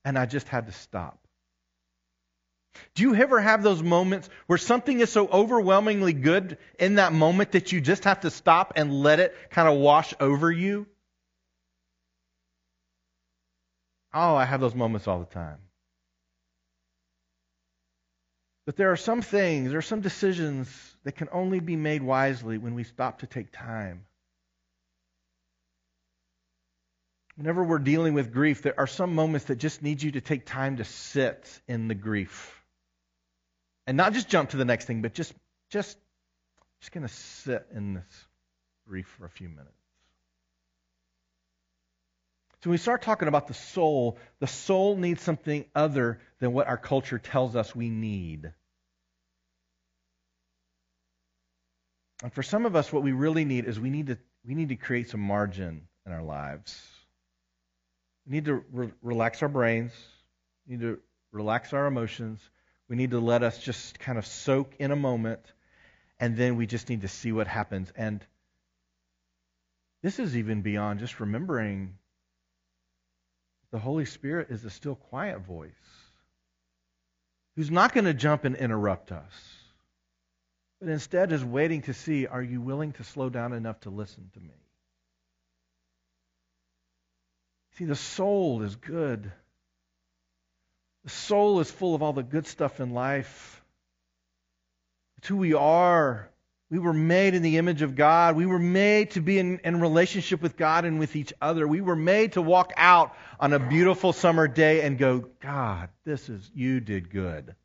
[0.05, 1.19] And I just had to stop.
[2.95, 7.51] Do you ever have those moments where something is so overwhelmingly good in that moment
[7.51, 10.87] that you just have to stop and let it kind of wash over you?
[14.13, 15.57] Oh, I have those moments all the time.
[18.69, 20.69] But there are some things, there are some decisions
[21.03, 24.05] that can only be made wisely when we stop to take time.
[27.35, 30.45] Whenever we're dealing with grief, there are some moments that just need you to take
[30.45, 32.63] time to sit in the grief.
[33.87, 35.33] And not just jump to the next thing, but just
[35.71, 35.97] just
[36.81, 38.27] just going to sit in this
[38.87, 39.73] grief for a few minutes.
[42.61, 46.67] So when we start talking about the soul, the soul needs something other than what
[46.67, 48.53] our culture tells us we need.
[52.21, 54.69] And for some of us, what we really need is we need to we need
[54.69, 56.81] to create some margin in our lives.
[58.25, 59.91] We need to re- relax our brains.
[60.67, 60.99] We need to
[61.31, 62.41] relax our emotions.
[62.87, 65.41] We need to let us just kind of soak in a moment,
[66.19, 67.91] and then we just need to see what happens.
[67.95, 68.25] And
[70.01, 71.97] this is even beyond just remembering
[73.71, 75.71] the Holy Spirit is a still quiet voice
[77.55, 79.33] who's not going to jump and interrupt us,
[80.79, 84.29] but instead is waiting to see are you willing to slow down enough to listen
[84.33, 84.53] to me?
[87.77, 89.31] See, the soul is good.
[91.03, 93.63] The soul is full of all the good stuff in life.
[95.17, 96.29] It's who we are.
[96.69, 98.35] We were made in the image of God.
[98.35, 101.67] We were made to be in, in, relationship with God and with each other.
[101.67, 106.29] We were made to walk out on a beautiful summer day and go, God, this
[106.29, 107.55] is, you did good.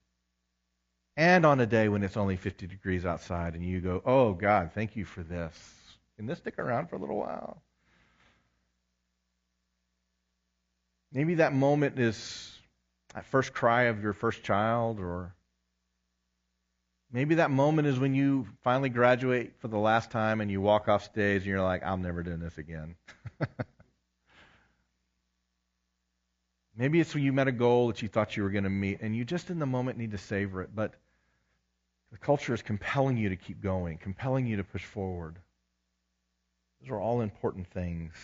[1.16, 4.72] And on a day when it's only 50 degrees outside and you go, oh, God,
[4.74, 5.54] thank you for this.
[6.16, 7.62] Can this stick around for a little while?
[11.12, 12.52] Maybe that moment is
[13.14, 15.34] that first cry of your first child or
[17.14, 20.88] Maybe that moment is when you finally graduate for the last time and you walk
[20.88, 22.96] off stage and you're like, I'm never doing this again.
[26.76, 29.00] Maybe it's when you met a goal that you thought you were going to meet
[29.00, 30.70] and you just in the moment need to savor it.
[30.74, 30.94] But
[32.14, 35.34] the culture is compelling you to keep going, compelling you to push forward.
[36.80, 38.14] Those are all important things.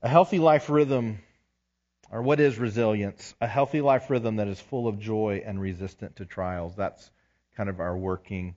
[0.00, 1.18] A healthy life rhythm
[2.08, 3.34] or what is resilience?
[3.40, 6.76] A healthy life rhythm that is full of joy and resistant to trials.
[6.76, 7.10] That's
[7.56, 8.54] kind of our working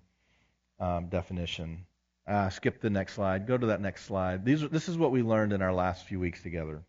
[0.79, 1.87] um, definition.
[2.27, 3.47] Uh, skip the next slide.
[3.47, 4.45] Go to that next slide.
[4.45, 6.83] These, this is what we learned in our last few weeks together.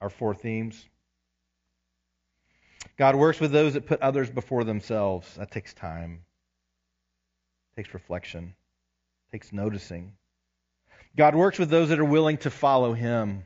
[0.00, 0.88] Our four themes.
[2.96, 5.34] God works with those that put others before themselves.
[5.36, 6.20] That takes time,
[7.72, 8.54] it takes reflection,
[9.28, 10.12] it takes noticing.
[11.16, 13.44] God works with those that are willing to follow Him.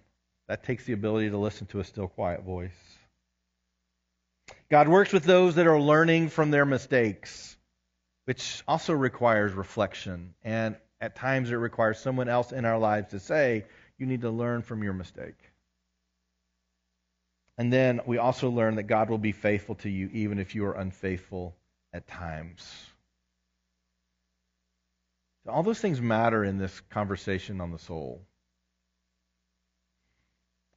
[0.49, 2.71] That takes the ability to listen to a still quiet voice.
[4.71, 7.57] God works with those that are learning from their mistakes,
[8.25, 10.35] which also requires reflection.
[10.43, 13.67] And at times it requires someone else in our lives to say,
[13.99, 15.39] You need to learn from your mistake.
[17.59, 20.65] And then we also learn that God will be faithful to you even if you
[20.67, 21.57] are unfaithful
[21.93, 22.65] at times.
[25.49, 28.21] All those things matter in this conversation on the soul.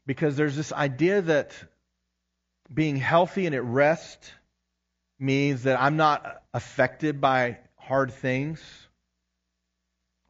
[0.07, 1.53] Because there's this idea that
[2.73, 4.33] being healthy and at rest
[5.19, 8.61] means that I'm not affected by hard things,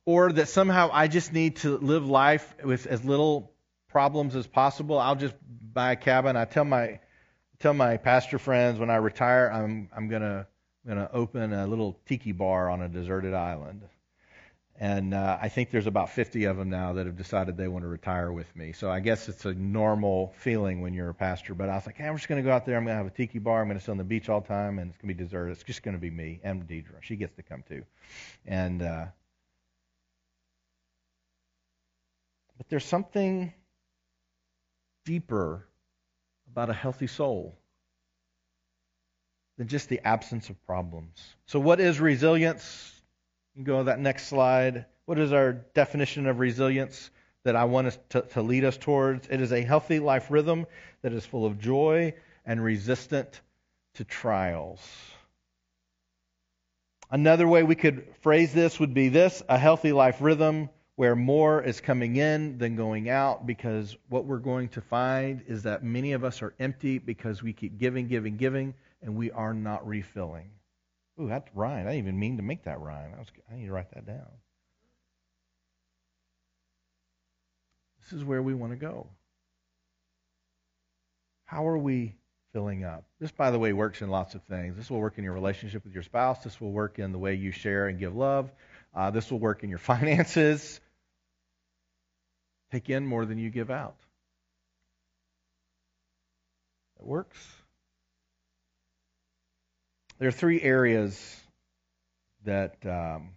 [0.05, 3.50] or that somehow I just need to live life with as little
[3.91, 4.97] problems as possible.
[4.97, 5.35] I'll just
[5.73, 6.35] buy a cabin.
[6.35, 6.99] I tell my
[7.59, 10.47] tell my pastor friends when I retire, I'm I'm gonna
[10.87, 13.83] gonna open a little tiki bar on a deserted island.
[14.79, 17.83] And uh, I think there's about 50 of them now that have decided they want
[17.83, 18.71] to retire with me.
[18.71, 21.53] So I guess it's a normal feeling when you're a pastor.
[21.53, 22.77] But I was like, hey, I'm just going to go out there.
[22.77, 23.61] I'm going to have a tiki bar.
[23.61, 25.23] I'm going to sit on the beach all the time, and it's going to be
[25.23, 25.51] deserted.
[25.51, 26.99] It's just going to be me and Deidre.
[27.01, 27.83] She gets to come too.
[28.47, 29.05] And uh,
[32.57, 33.53] but there's something
[35.05, 35.67] deeper
[36.51, 37.57] about a healthy soul
[39.57, 41.35] than just the absence of problems.
[41.45, 42.93] So, what is resilience?
[43.53, 44.85] You can go to that next slide.
[45.05, 47.09] What is our definition of resilience
[47.43, 49.27] that I want us to, to lead us towards?
[49.27, 50.65] It is a healthy life rhythm
[51.01, 52.13] that is full of joy
[52.45, 53.41] and resistant
[53.95, 54.79] to trials.
[57.09, 60.69] Another way we could phrase this would be this a healthy life rhythm
[61.01, 65.63] where more is coming in than going out because what we're going to find is
[65.63, 69.51] that many of us are empty because we keep giving, giving, giving, and we are
[69.51, 70.51] not refilling.
[71.19, 71.87] Ooh, that's rhyme.
[71.87, 73.13] I didn't even mean to make that rhyme.
[73.15, 74.27] I, was, I need to write that down.
[78.03, 79.07] This is where we want to go.
[81.45, 82.13] How are we
[82.53, 83.05] filling up?
[83.19, 84.77] This, by the way, works in lots of things.
[84.77, 86.43] This will work in your relationship with your spouse.
[86.43, 88.51] This will work in the way you share and give love.
[88.93, 90.79] Uh, this will work in your finances.
[92.71, 93.97] Take in more than you give out.
[96.99, 97.37] It works.
[100.19, 101.41] There are three areas
[102.45, 103.31] that um,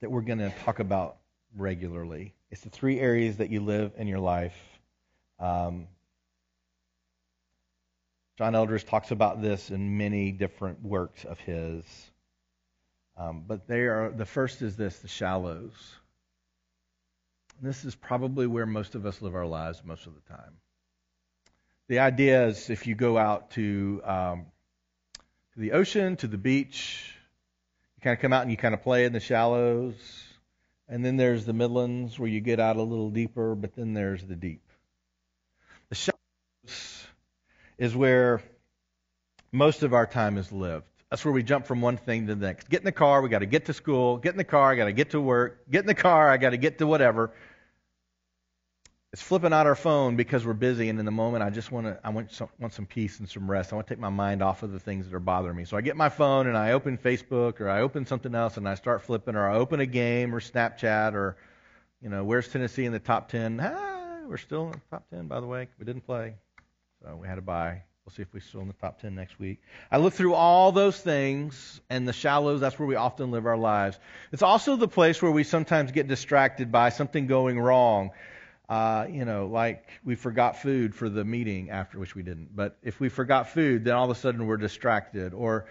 [0.00, 1.16] that we're going to talk about
[1.56, 2.34] regularly.
[2.50, 4.56] It's the three areas that you live in your life.
[5.38, 5.86] Um,
[8.38, 11.84] John Eldredge talks about this in many different works of his.
[13.16, 15.74] Um, but they are the first is this the shallows.
[17.62, 20.56] This is probably where most of us live our lives most of the time.
[21.88, 24.46] The idea is if you go out to, um,
[25.52, 27.14] to the ocean, to the beach,
[28.00, 29.94] You kind of come out and you kind of play in the shallows.
[30.88, 34.24] And then there's the Midlands where you get out a little deeper, but then there's
[34.24, 34.62] the deep.
[35.90, 37.06] The shallows
[37.76, 38.42] is where
[39.52, 40.86] most of our time is lived.
[41.10, 42.68] That's where we jump from one thing to the next.
[42.68, 44.16] Get in the car, we got to get to school.
[44.16, 45.68] Get in the car, I got to get to work.
[45.68, 47.32] Get in the car, I got to get to whatever.
[49.12, 51.88] It's flipping out our phone because we're busy, and in the moment, I just want
[51.88, 53.72] to, I want some, want some peace and some rest.
[53.72, 55.64] I want to take my mind off of the things that are bothering me.
[55.64, 58.68] So I get my phone and I open Facebook or I open something else and
[58.68, 61.36] I start flipping, or I open a game or Snapchat or,
[62.00, 63.58] you know, where's Tennessee in the top ten?
[63.60, 65.66] Ah, we're still in the top ten, by the way.
[65.76, 66.36] We didn't play,
[67.02, 67.82] so we had to buy.
[68.10, 69.62] We'll see if we're still in the top 10 next week.
[69.88, 73.56] I look through all those things, and the shallows, that's where we often live our
[73.56, 74.00] lives.
[74.32, 78.10] It's also the place where we sometimes get distracted by something going wrong.
[78.68, 82.48] Uh, you know, like we forgot food for the meeting after, which we didn't.
[82.56, 85.32] But if we forgot food, then all of a sudden we're distracted.
[85.32, 85.66] Or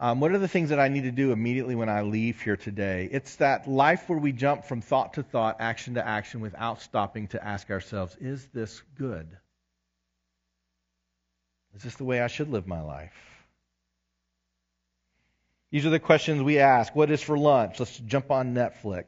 [0.00, 2.56] um, what are the things that I need to do immediately when I leave here
[2.56, 3.08] today?
[3.12, 7.28] It's that life where we jump from thought to thought, action to action, without stopping
[7.28, 9.28] to ask ourselves, is this good?
[11.74, 13.12] Is this the way I should live my life?
[15.70, 16.94] These are the questions we ask.
[16.94, 17.80] What is for lunch?
[17.80, 19.04] Let's jump on Netflix.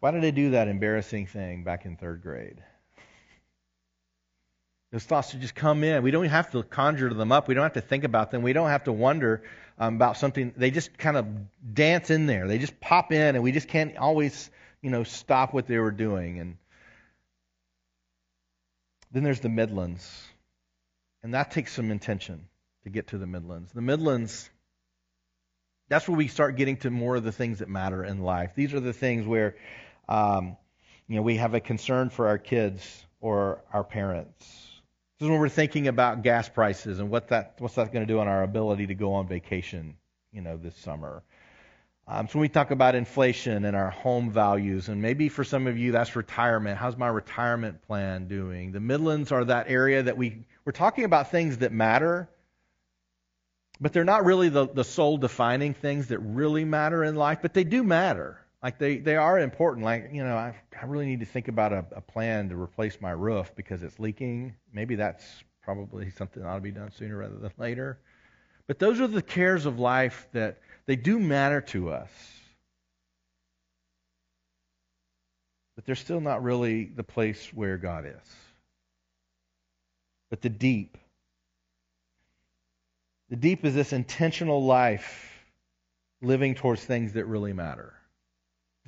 [0.00, 2.60] Why did I do that embarrassing thing back in third grade?
[4.90, 6.02] Those thoughts just come in.
[6.02, 7.46] We don't have to conjure them up.
[7.46, 8.42] We don't have to think about them.
[8.42, 9.44] We don't have to wonder
[9.78, 10.52] um, about something.
[10.56, 11.26] They just kind of
[11.74, 12.48] dance in there.
[12.48, 14.50] They just pop in, and we just can't always,
[14.82, 16.40] you know, stop what they were doing.
[16.40, 16.56] And
[19.12, 20.24] then there's the Midlands,
[21.22, 22.46] and that takes some intention
[22.84, 23.72] to get to the Midlands.
[23.72, 24.48] The Midlands,
[25.88, 28.52] that's where we start getting to more of the things that matter in life.
[28.54, 29.56] These are the things where
[30.08, 30.56] um,
[31.10, 34.46] you know, we have a concern for our kids or our parents.
[35.18, 38.12] This is when we're thinking about gas prices and what that what's that going to
[38.12, 39.96] do on our ability to go on vacation,
[40.32, 41.22] you know, this summer.
[42.06, 45.66] Um, so when we talk about inflation and our home values, and maybe for some
[45.66, 46.78] of you that's retirement.
[46.78, 48.72] How's my retirement plan doing?
[48.72, 52.30] The Midlands are that area that we we're talking about things that matter,
[53.80, 57.54] but they're not really the, the soul defining things that really matter in life, but
[57.54, 58.38] they do matter.
[58.62, 59.84] Like they, they are important.
[59.84, 63.00] Like, you know, I, I really need to think about a, a plan to replace
[63.00, 64.54] my roof because it's leaking.
[64.72, 65.24] Maybe that's
[65.60, 67.98] probably something that ought to be done sooner rather than later.
[68.68, 72.12] But those are the cares of life that they do matter to us.
[75.74, 78.49] But they're still not really the place where God is.
[80.30, 80.96] But the deep.
[83.28, 85.44] The deep is this intentional life
[86.22, 87.94] living towards things that really matter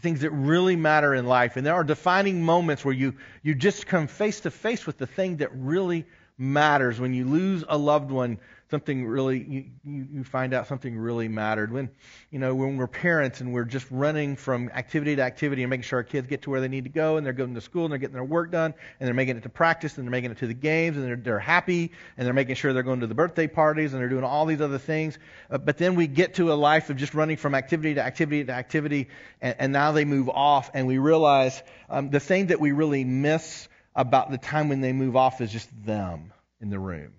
[0.00, 1.56] things that really matter in life.
[1.56, 5.06] And there are defining moments where you, you just come face to face with the
[5.06, 6.98] thing that really matters.
[6.98, 8.38] When you lose a loved one,
[8.72, 11.70] something really you, you find out something really mattered.
[11.70, 11.90] When
[12.30, 15.82] you know when we're parents and we're just running from activity to activity and making
[15.82, 17.84] sure our kids get to where they need to go and they're going to school
[17.84, 20.30] and they're getting their work done and they're making it to practice and they're making
[20.30, 23.06] it to the games and they're, they're happy and they're making sure they're going to
[23.06, 25.18] the birthday parties and they're doing all these other things.
[25.50, 28.42] Uh, but then we get to a life of just running from activity to activity
[28.42, 29.08] to activity
[29.42, 33.04] and, and now they move off and we realize um, the thing that we really
[33.04, 37.12] miss about the time when they move off is just them in the room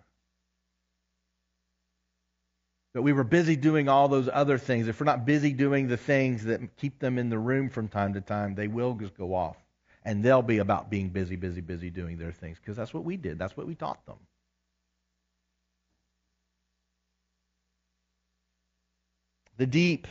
[2.93, 4.87] but we were busy doing all those other things.
[4.87, 8.13] If we're not busy doing the things that keep them in the room from time
[8.13, 9.57] to time, they will just go off.
[10.05, 13.17] And they'll be about being busy, busy, busy doing their things because that's what we
[13.17, 13.39] did.
[13.39, 14.17] That's what we taught them.
[19.57, 20.07] The deep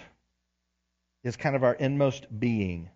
[1.25, 2.89] is kind of our inmost being.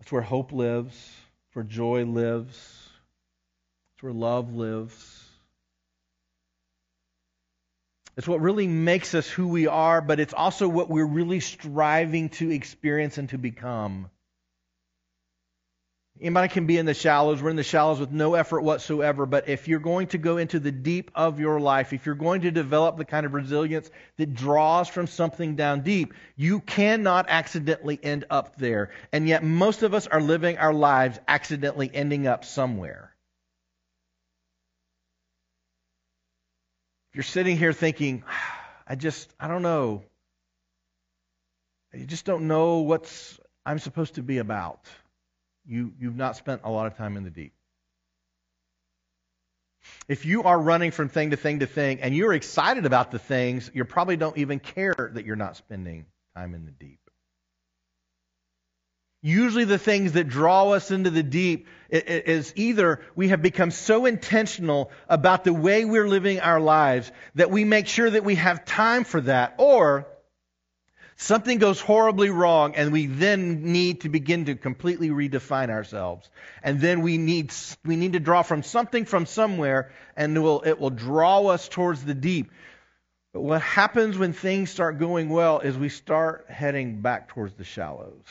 [0.00, 1.16] It's where hope lives,
[1.52, 2.56] where joy lives,
[3.94, 5.19] it's where love lives.
[8.16, 12.28] It's what really makes us who we are, but it's also what we're really striving
[12.30, 14.10] to experience and to become.
[16.20, 17.42] Anybody can be in the shallows.
[17.42, 19.24] We're in the shallows with no effort whatsoever.
[19.24, 22.42] But if you're going to go into the deep of your life, if you're going
[22.42, 27.98] to develop the kind of resilience that draws from something down deep, you cannot accidentally
[28.02, 28.90] end up there.
[29.12, 33.09] And yet, most of us are living our lives accidentally ending up somewhere.
[37.10, 38.22] If you're sitting here thinking,
[38.86, 40.02] I just, I don't know,
[41.92, 44.80] you just don't know what's I'm supposed to be about,
[45.66, 47.52] you, you've not spent a lot of time in the deep.
[50.08, 53.18] If you are running from thing to thing to thing and you're excited about the
[53.18, 56.06] things, you probably don't even care that you're not spending
[56.36, 56.99] time in the deep.
[59.22, 64.06] Usually, the things that draw us into the deep is either we have become so
[64.06, 68.64] intentional about the way we're living our lives that we make sure that we have
[68.64, 70.06] time for that, or
[71.20, 76.30] something goes horribly wrong and we then need to begin to completely redefine ourselves.
[76.62, 77.52] And then we need,
[77.84, 81.68] we need to draw from something from somewhere and it will, it will draw us
[81.68, 82.50] towards the deep.
[83.34, 87.64] But what happens when things start going well is we start heading back towards the
[87.64, 88.24] shallows.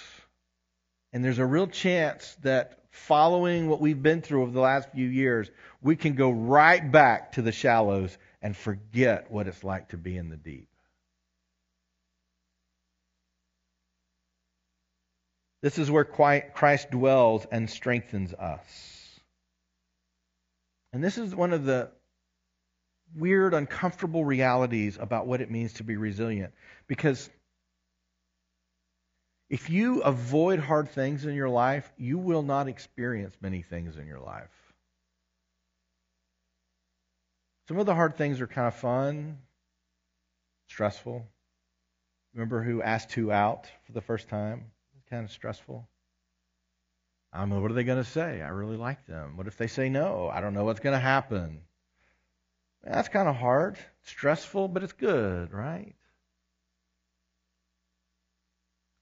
[1.11, 5.07] And there's a real chance that following what we've been through over the last few
[5.07, 5.49] years,
[5.81, 10.17] we can go right back to the shallows and forget what it's like to be
[10.17, 10.67] in the deep.
[15.61, 19.19] This is where Christ dwells and strengthens us.
[20.93, 21.91] And this is one of the
[23.15, 26.53] weird, uncomfortable realities about what it means to be resilient.
[26.87, 27.29] Because
[29.49, 34.05] if you avoid hard things in your life, you will not experience many things in
[34.05, 34.51] your life.
[37.67, 39.39] Some of the hard things are kind of fun,
[40.67, 41.25] stressful.
[42.33, 44.65] Remember who asked who out for the first time?
[45.09, 45.87] Kind of stressful.
[47.33, 48.41] I don't what are they going to say?
[48.41, 49.37] I really like them.
[49.37, 50.29] What if they say no?
[50.31, 51.61] I don't know what's going to happen.
[52.83, 55.93] That's kind of hard, stressful, but it's good, right?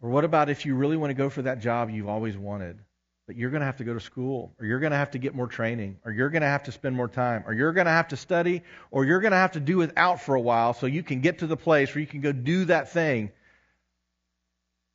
[0.01, 2.79] Or what about if you really want to go for that job you've always wanted,
[3.25, 5.17] but you're going to have to go to school, or you're going to have to
[5.17, 7.85] get more training, or you're going to have to spend more time, or you're going
[7.85, 10.73] to have to study, or you're going to have to do without for a while
[10.73, 13.31] so you can get to the place where you can go do that thing.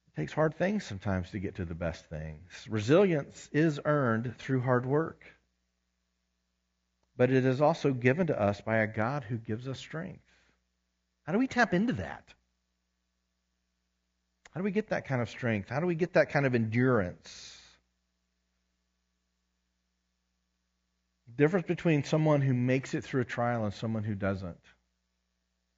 [0.09, 2.67] It takes hard things sometimes to get to the best things.
[2.69, 5.25] Resilience is earned through hard work.
[7.17, 10.25] But it is also given to us by a God who gives us strength.
[11.25, 12.25] How do we tap into that?
[14.53, 15.69] How do we get that kind of strength?
[15.71, 17.59] How do we get that kind of endurance?
[21.27, 24.61] The difference between someone who makes it through a trial and someone who doesn't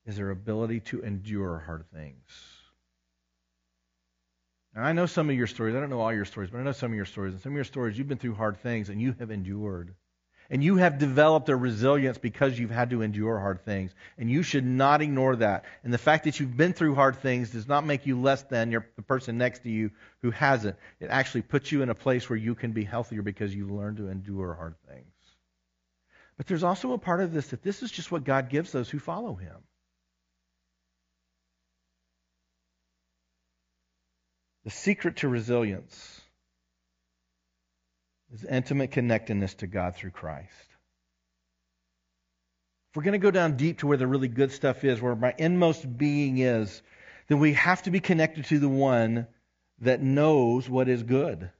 [0.07, 2.27] is their ability to endure hard things.
[4.75, 5.77] Now, I know some of your stories.
[5.77, 7.35] I don't know all your stories, but I know some of your stories.
[7.35, 9.95] And some of your stories, you've been through hard things and you have endured.
[10.51, 13.95] And you have developed a resilience because you've had to endure hard things.
[14.18, 15.64] And you should not ignore that.
[15.82, 18.70] And the fact that you've been through hard things does not make you less than
[18.70, 19.90] your, the person next to you
[20.20, 20.76] who hasn't.
[21.01, 23.97] It actually puts you in a place where you can be healthier because you've learned
[23.97, 25.07] to endure hard things.
[26.36, 28.90] But there's also a part of this that this is just what God gives those
[28.90, 29.57] who follow Him.
[34.64, 36.20] The secret to resilience
[38.33, 40.51] is intimate connectedness to God through Christ.
[42.91, 45.16] If we're going to go down deep to where the really good stuff is, where
[45.16, 46.83] my inmost being is,
[47.29, 49.27] then we have to be connected to the one
[49.81, 51.51] that knows what is good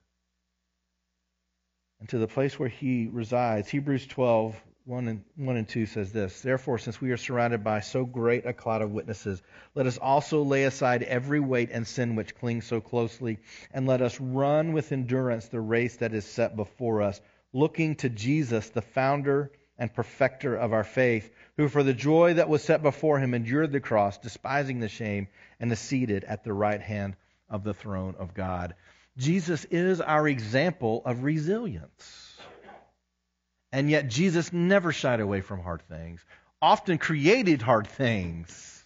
[2.01, 3.69] and to the place where he resides.
[3.69, 4.55] Hebrews 12,
[4.87, 8.45] 1 and, 1 and 2 says this Therefore, since we are surrounded by so great
[8.45, 9.41] a cloud of witnesses,
[9.74, 13.39] let us also lay aside every weight and sin which clings so closely,
[13.72, 17.18] and let us run with endurance the race that is set before us,
[17.55, 22.51] looking to Jesus, the founder and perfecter of our faith, who for the joy that
[22.51, 25.28] was set before him endured the cross, despising the shame,
[25.59, 27.16] and is seated at the right hand
[27.49, 28.74] of the throne of God.
[29.16, 32.24] Jesus is our example of resilience.
[33.75, 36.25] And yet Jesus never shied away from hard things,
[36.62, 38.85] often created hard things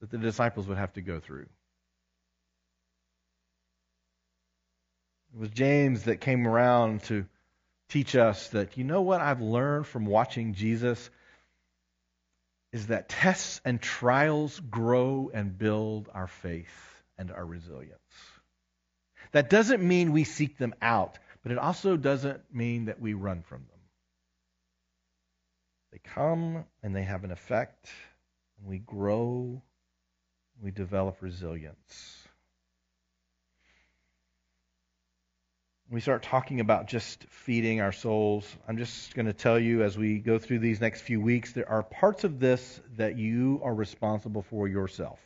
[0.00, 1.48] that the disciples would have to go through.
[5.34, 7.26] It was James that came around to
[7.90, 11.10] teach us that, you know what I've learned from watching Jesus?
[12.72, 18.00] Is that tests and trials grow and build our faith and our resilience.
[19.32, 21.18] That doesn't mean we seek them out.
[21.42, 23.80] But it also doesn't mean that we run from them.
[25.92, 27.88] They come and they have an effect,
[28.58, 29.62] and we grow,
[30.60, 32.20] we develop resilience.
[35.90, 39.98] we start talking about just feeding our souls, I'm just going to tell you as
[39.98, 43.74] we go through these next few weeks, there are parts of this that you are
[43.74, 45.18] responsible for yourself.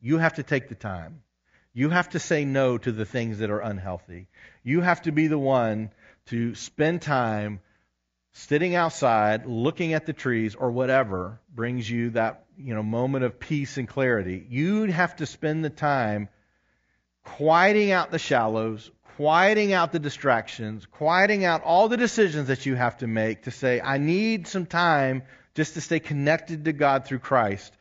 [0.00, 1.22] You have to take the time.
[1.72, 4.28] You have to say no to the things that are unhealthy.
[4.62, 5.90] You have to be the one
[6.26, 7.60] to spend time
[8.32, 13.40] sitting outside, looking at the trees or whatever brings you that, you know, moment of
[13.40, 14.46] peace and clarity.
[14.48, 16.28] You have to spend the time
[17.24, 22.74] quieting out the shallows, quieting out the distractions, quieting out all the decisions that you
[22.74, 25.22] have to make to say, I need some time
[25.54, 27.76] just to stay connected to God through Christ.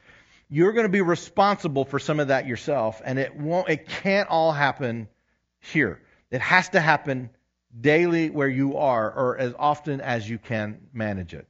[0.50, 4.30] You're going to be responsible for some of that yourself, and it won't, it can't
[4.30, 5.08] all happen
[5.60, 6.02] here.
[6.32, 7.30] It has to happen
[7.80, 11.48] daily where you are, or as often as you can manage it.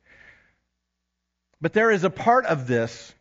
[1.62, 3.14] But there is a part of this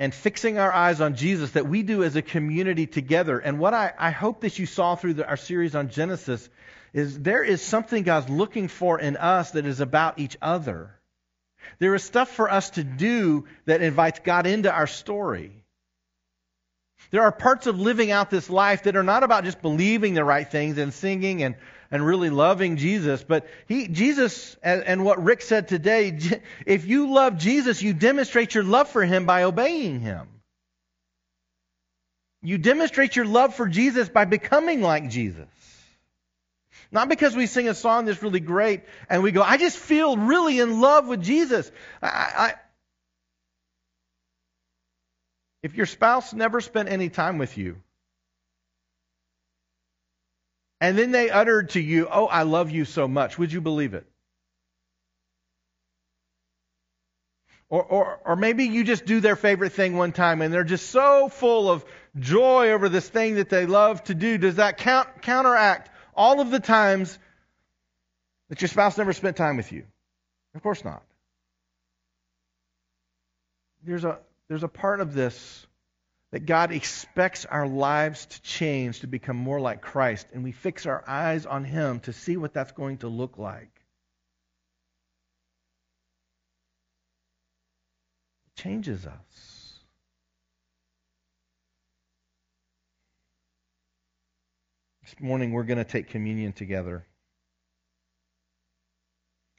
[0.00, 3.38] and fixing our eyes on Jesus that we do as a community together.
[3.38, 6.48] And what I, I hope that you saw through the, our series on Genesis
[6.92, 10.97] is there is something God's looking for in us that is about each other.
[11.78, 15.52] There is stuff for us to do that invites God into our story.
[17.10, 20.24] There are parts of living out this life that are not about just believing the
[20.24, 21.54] right things and singing and,
[21.90, 26.18] and really loving Jesus, but he, Jesus, and, and what Rick said today,
[26.66, 30.28] if you love Jesus, you demonstrate your love for him by obeying him.
[32.42, 35.48] You demonstrate your love for Jesus by becoming like Jesus.
[36.90, 40.16] Not because we sing a song that's really great and we go, I just feel
[40.16, 41.70] really in love with Jesus.
[42.00, 42.54] I, I,
[45.62, 47.76] if your spouse never spent any time with you,
[50.80, 53.94] and then they uttered to you, Oh, I love you so much, would you believe
[53.94, 54.06] it?
[57.70, 60.88] Or, or, or maybe you just do their favorite thing one time and they're just
[60.88, 61.84] so full of
[62.18, 64.38] joy over this thing that they love to do.
[64.38, 67.16] Does that count, counteract all of the times
[68.48, 69.84] that your spouse never spent time with you?
[70.54, 71.02] Of course not.
[73.84, 75.66] There's a, there's a part of this
[76.32, 80.84] that God expects our lives to change to become more like Christ, and we fix
[80.84, 83.70] our eyes on Him to see what that's going to look like.
[88.48, 89.47] It changes us.
[95.08, 97.06] This morning we're going to take communion together.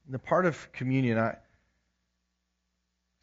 [0.08, 1.38] The part of communion, I,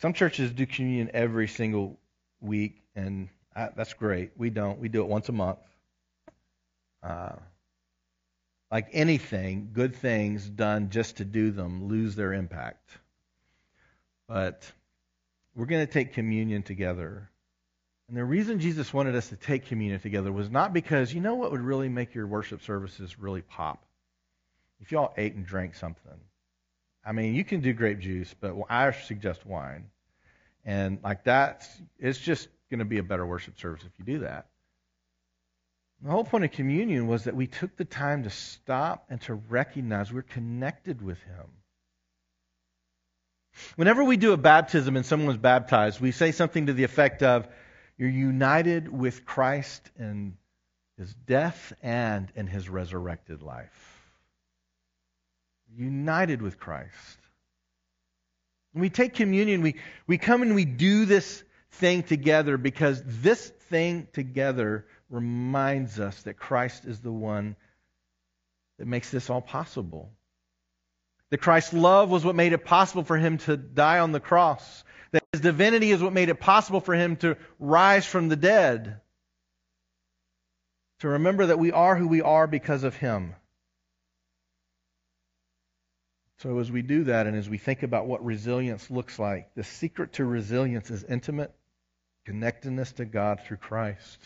[0.00, 2.00] some churches do communion every single
[2.40, 4.32] week, and I, that's great.
[4.36, 4.80] We don't.
[4.80, 5.60] We do it once a month.
[7.00, 7.36] Uh,
[8.72, 12.90] like anything, good things done just to do them lose their impact.
[14.26, 14.68] But
[15.54, 17.30] we're going to take communion together.
[18.08, 21.34] And the reason Jesus wanted us to take communion together was not because, you know
[21.34, 23.84] what would really make your worship services really pop?
[24.80, 26.20] If y'all ate and drank something.
[27.04, 29.86] I mean, you can do grape juice, but I suggest wine.
[30.64, 31.66] And like that,
[31.98, 34.46] it's just going to be a better worship service if you do that.
[36.02, 39.34] The whole point of communion was that we took the time to stop and to
[39.34, 41.46] recognize we're connected with Him.
[43.76, 47.48] Whenever we do a baptism and someone's baptized, we say something to the effect of,
[47.98, 50.36] you're united with Christ in
[50.98, 54.02] his death and in his resurrected life.
[55.74, 57.18] United with Christ.
[58.72, 59.76] When we take communion, we,
[60.06, 61.42] we come and we do this
[61.72, 67.56] thing together because this thing together reminds us that Christ is the one
[68.78, 70.10] that makes this all possible.
[71.30, 74.84] That Christ's love was what made it possible for him to die on the cross.
[75.12, 79.00] That his divinity is what made it possible for him to rise from the dead.
[81.00, 83.34] To remember that we are who we are because of him.
[86.38, 89.64] So, as we do that and as we think about what resilience looks like, the
[89.64, 91.54] secret to resilience is intimate
[92.26, 94.18] connectedness to God through Christ.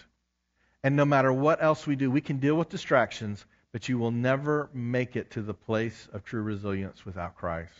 [0.83, 4.11] And no matter what else we do, we can deal with distractions, but you will
[4.11, 7.73] never make it to the place of true resilience without Christ.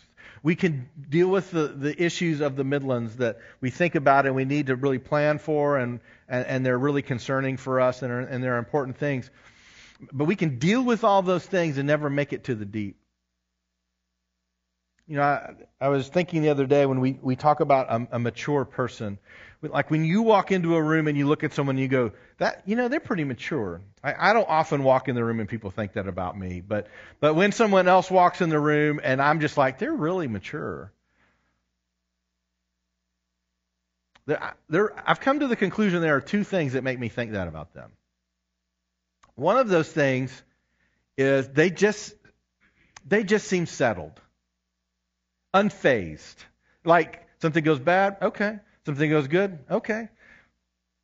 [0.43, 4.35] We can deal with the, the issues of the Midlands that we think about and
[4.35, 8.11] we need to really plan for, and, and, and they're really concerning for us and,
[8.11, 9.29] are, and they're important things.
[10.13, 13.00] But we can deal with all those things and never make it to the deep.
[15.11, 18.15] You know, I, I was thinking the other day when we, we talk about a,
[18.15, 19.19] a mature person,
[19.61, 22.13] like when you walk into a room and you look at someone and you go,
[22.37, 23.81] that, you know, they're pretty mature.
[24.01, 26.87] I, I don't often walk in the room and people think that about me, but,
[27.19, 30.93] but when someone else walks in the room and I'm just like, they're really mature.
[34.27, 37.33] There, there, I've come to the conclusion there are two things that make me think
[37.33, 37.91] that about them.
[39.35, 40.31] One of those things
[41.17, 42.15] is they just,
[43.05, 44.13] they just seem settled,
[45.53, 46.35] unfazed.
[46.83, 48.59] Like something goes bad, okay.
[48.85, 49.59] Something goes good?
[49.69, 50.09] Okay.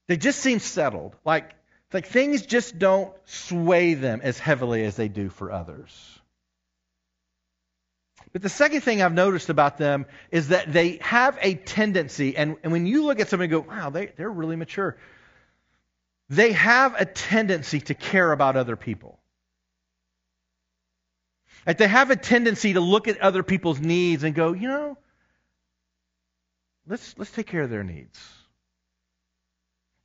[0.08, 1.16] They just seem settled.
[1.26, 1.54] Like,
[1.93, 6.20] like things just don't sway them as heavily as they do for others.
[8.34, 12.58] But the second thing I've noticed about them is that they have a tendency, and,
[12.62, 14.98] and when you look at somebody and go, wow, they, they're really mature,
[16.30, 19.18] they have a tendency to care about other people.
[21.68, 24.97] Like they have a tendency to look at other people's needs and go, you know,
[26.88, 28.18] let's, let's take care of their needs.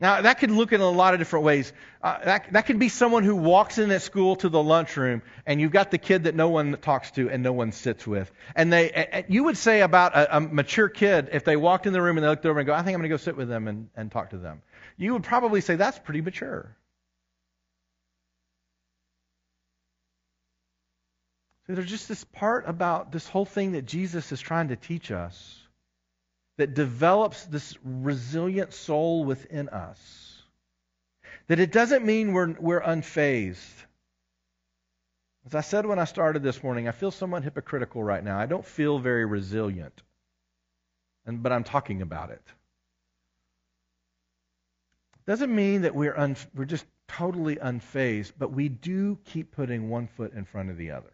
[0.01, 1.73] Now, that could look in a lot of different ways.
[2.03, 5.61] Uh, that, that could be someone who walks in at school to the lunchroom, and
[5.61, 8.29] you've got the kid that no one talks to and no one sits with.
[8.57, 12.03] And they, you would say about a, a mature kid, if they walked in the
[12.03, 13.49] room and they looked over and go, I think I'm going to go sit with
[13.49, 14.63] them and, and talk to them.
[14.97, 16.77] You would probably say, that's pretty mature.
[21.67, 25.11] So there's just this part about this whole thing that Jesus is trying to teach
[25.11, 25.59] us
[26.59, 30.43] that develops this resilient soul within us.
[31.47, 33.85] That it doesn't mean we're, we're unfazed.
[35.47, 38.39] As I said when I started this morning, I feel somewhat hypocritical right now.
[38.39, 40.03] I don't feel very resilient,
[41.27, 42.43] and, but I'm talking about it.
[45.27, 50.07] Doesn't mean that we're, un, we're just totally unfazed, but we do keep putting one
[50.07, 51.12] foot in front of the other.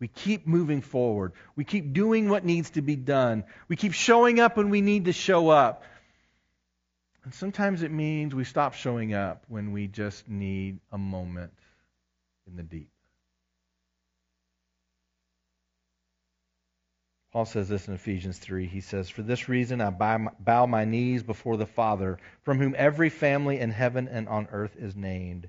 [0.00, 1.32] We keep moving forward.
[1.54, 3.44] We keep doing what needs to be done.
[3.68, 5.84] We keep showing up when we need to show up.
[7.24, 11.52] And sometimes it means we stop showing up when we just need a moment
[12.46, 12.88] in the deep.
[17.32, 18.66] Paul says this in Ephesians 3.
[18.66, 23.10] He says, For this reason I bow my knees before the Father, from whom every
[23.10, 25.48] family in heaven and on earth is named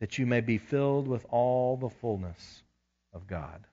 [0.00, 2.62] that you may be filled with all the fullness
[3.12, 3.64] of God.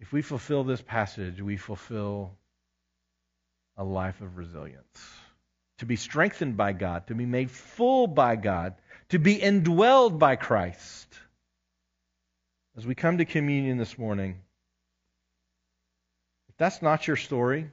[0.00, 2.32] If we fulfill this passage, we fulfill
[3.76, 5.02] a life of resilience.
[5.78, 8.74] To be strengthened by God, to be made full by God,
[9.08, 11.08] to be indwelled by Christ.
[12.76, 14.36] As we come to communion this morning,
[16.48, 17.70] if that's not your story,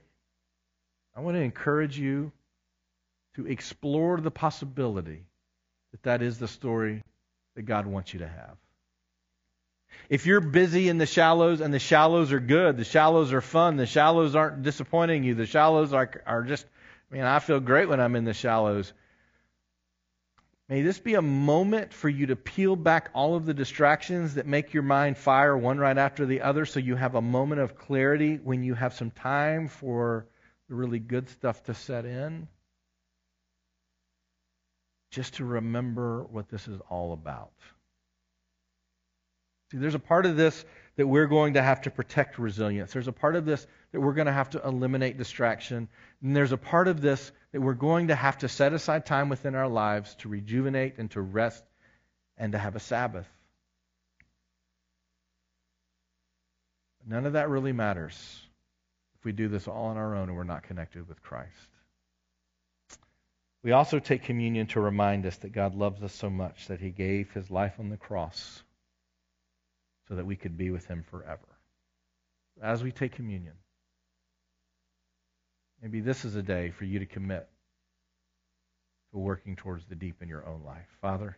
[1.16, 2.32] I want to encourage you
[3.36, 5.26] to explore the possibility
[5.92, 7.04] that that is the story
[7.56, 8.58] that God wants you to have.
[10.10, 13.76] If you're busy in the shallows and the shallows are good, the shallows are fun,
[13.76, 16.66] the shallows aren't disappointing you, the shallows are, are just,
[17.12, 18.92] mean, I feel great when I'm in the shallows.
[20.70, 24.48] May this be a moment for you to peel back all of the distractions that
[24.48, 27.76] make your mind fire one right after the other so you have a moment of
[27.76, 30.26] clarity when you have some time for
[30.70, 32.48] the really good stuff to set in
[35.12, 37.52] just to remember what this is all about.
[39.72, 42.92] See, there's a part of this that we're going to have to protect resilience.
[42.92, 45.88] There's a part of this that we're going to have to eliminate distraction.
[46.22, 49.30] And there's a part of this that we're going to have to set aside time
[49.30, 51.64] within our lives to rejuvenate and to rest
[52.38, 53.28] and to have a Sabbath.
[57.08, 58.42] None of that really matters
[59.18, 61.71] if we do this all on our own and we're not connected with Christ.
[63.64, 66.90] We also take communion to remind us that God loves us so much that he
[66.90, 68.64] gave his life on the cross
[70.08, 71.48] so that we could be with him forever.
[72.62, 73.54] As we take communion,
[75.82, 77.48] maybe this is a day for you to commit
[79.12, 80.88] to working towards the deep in your own life.
[81.00, 81.38] Father,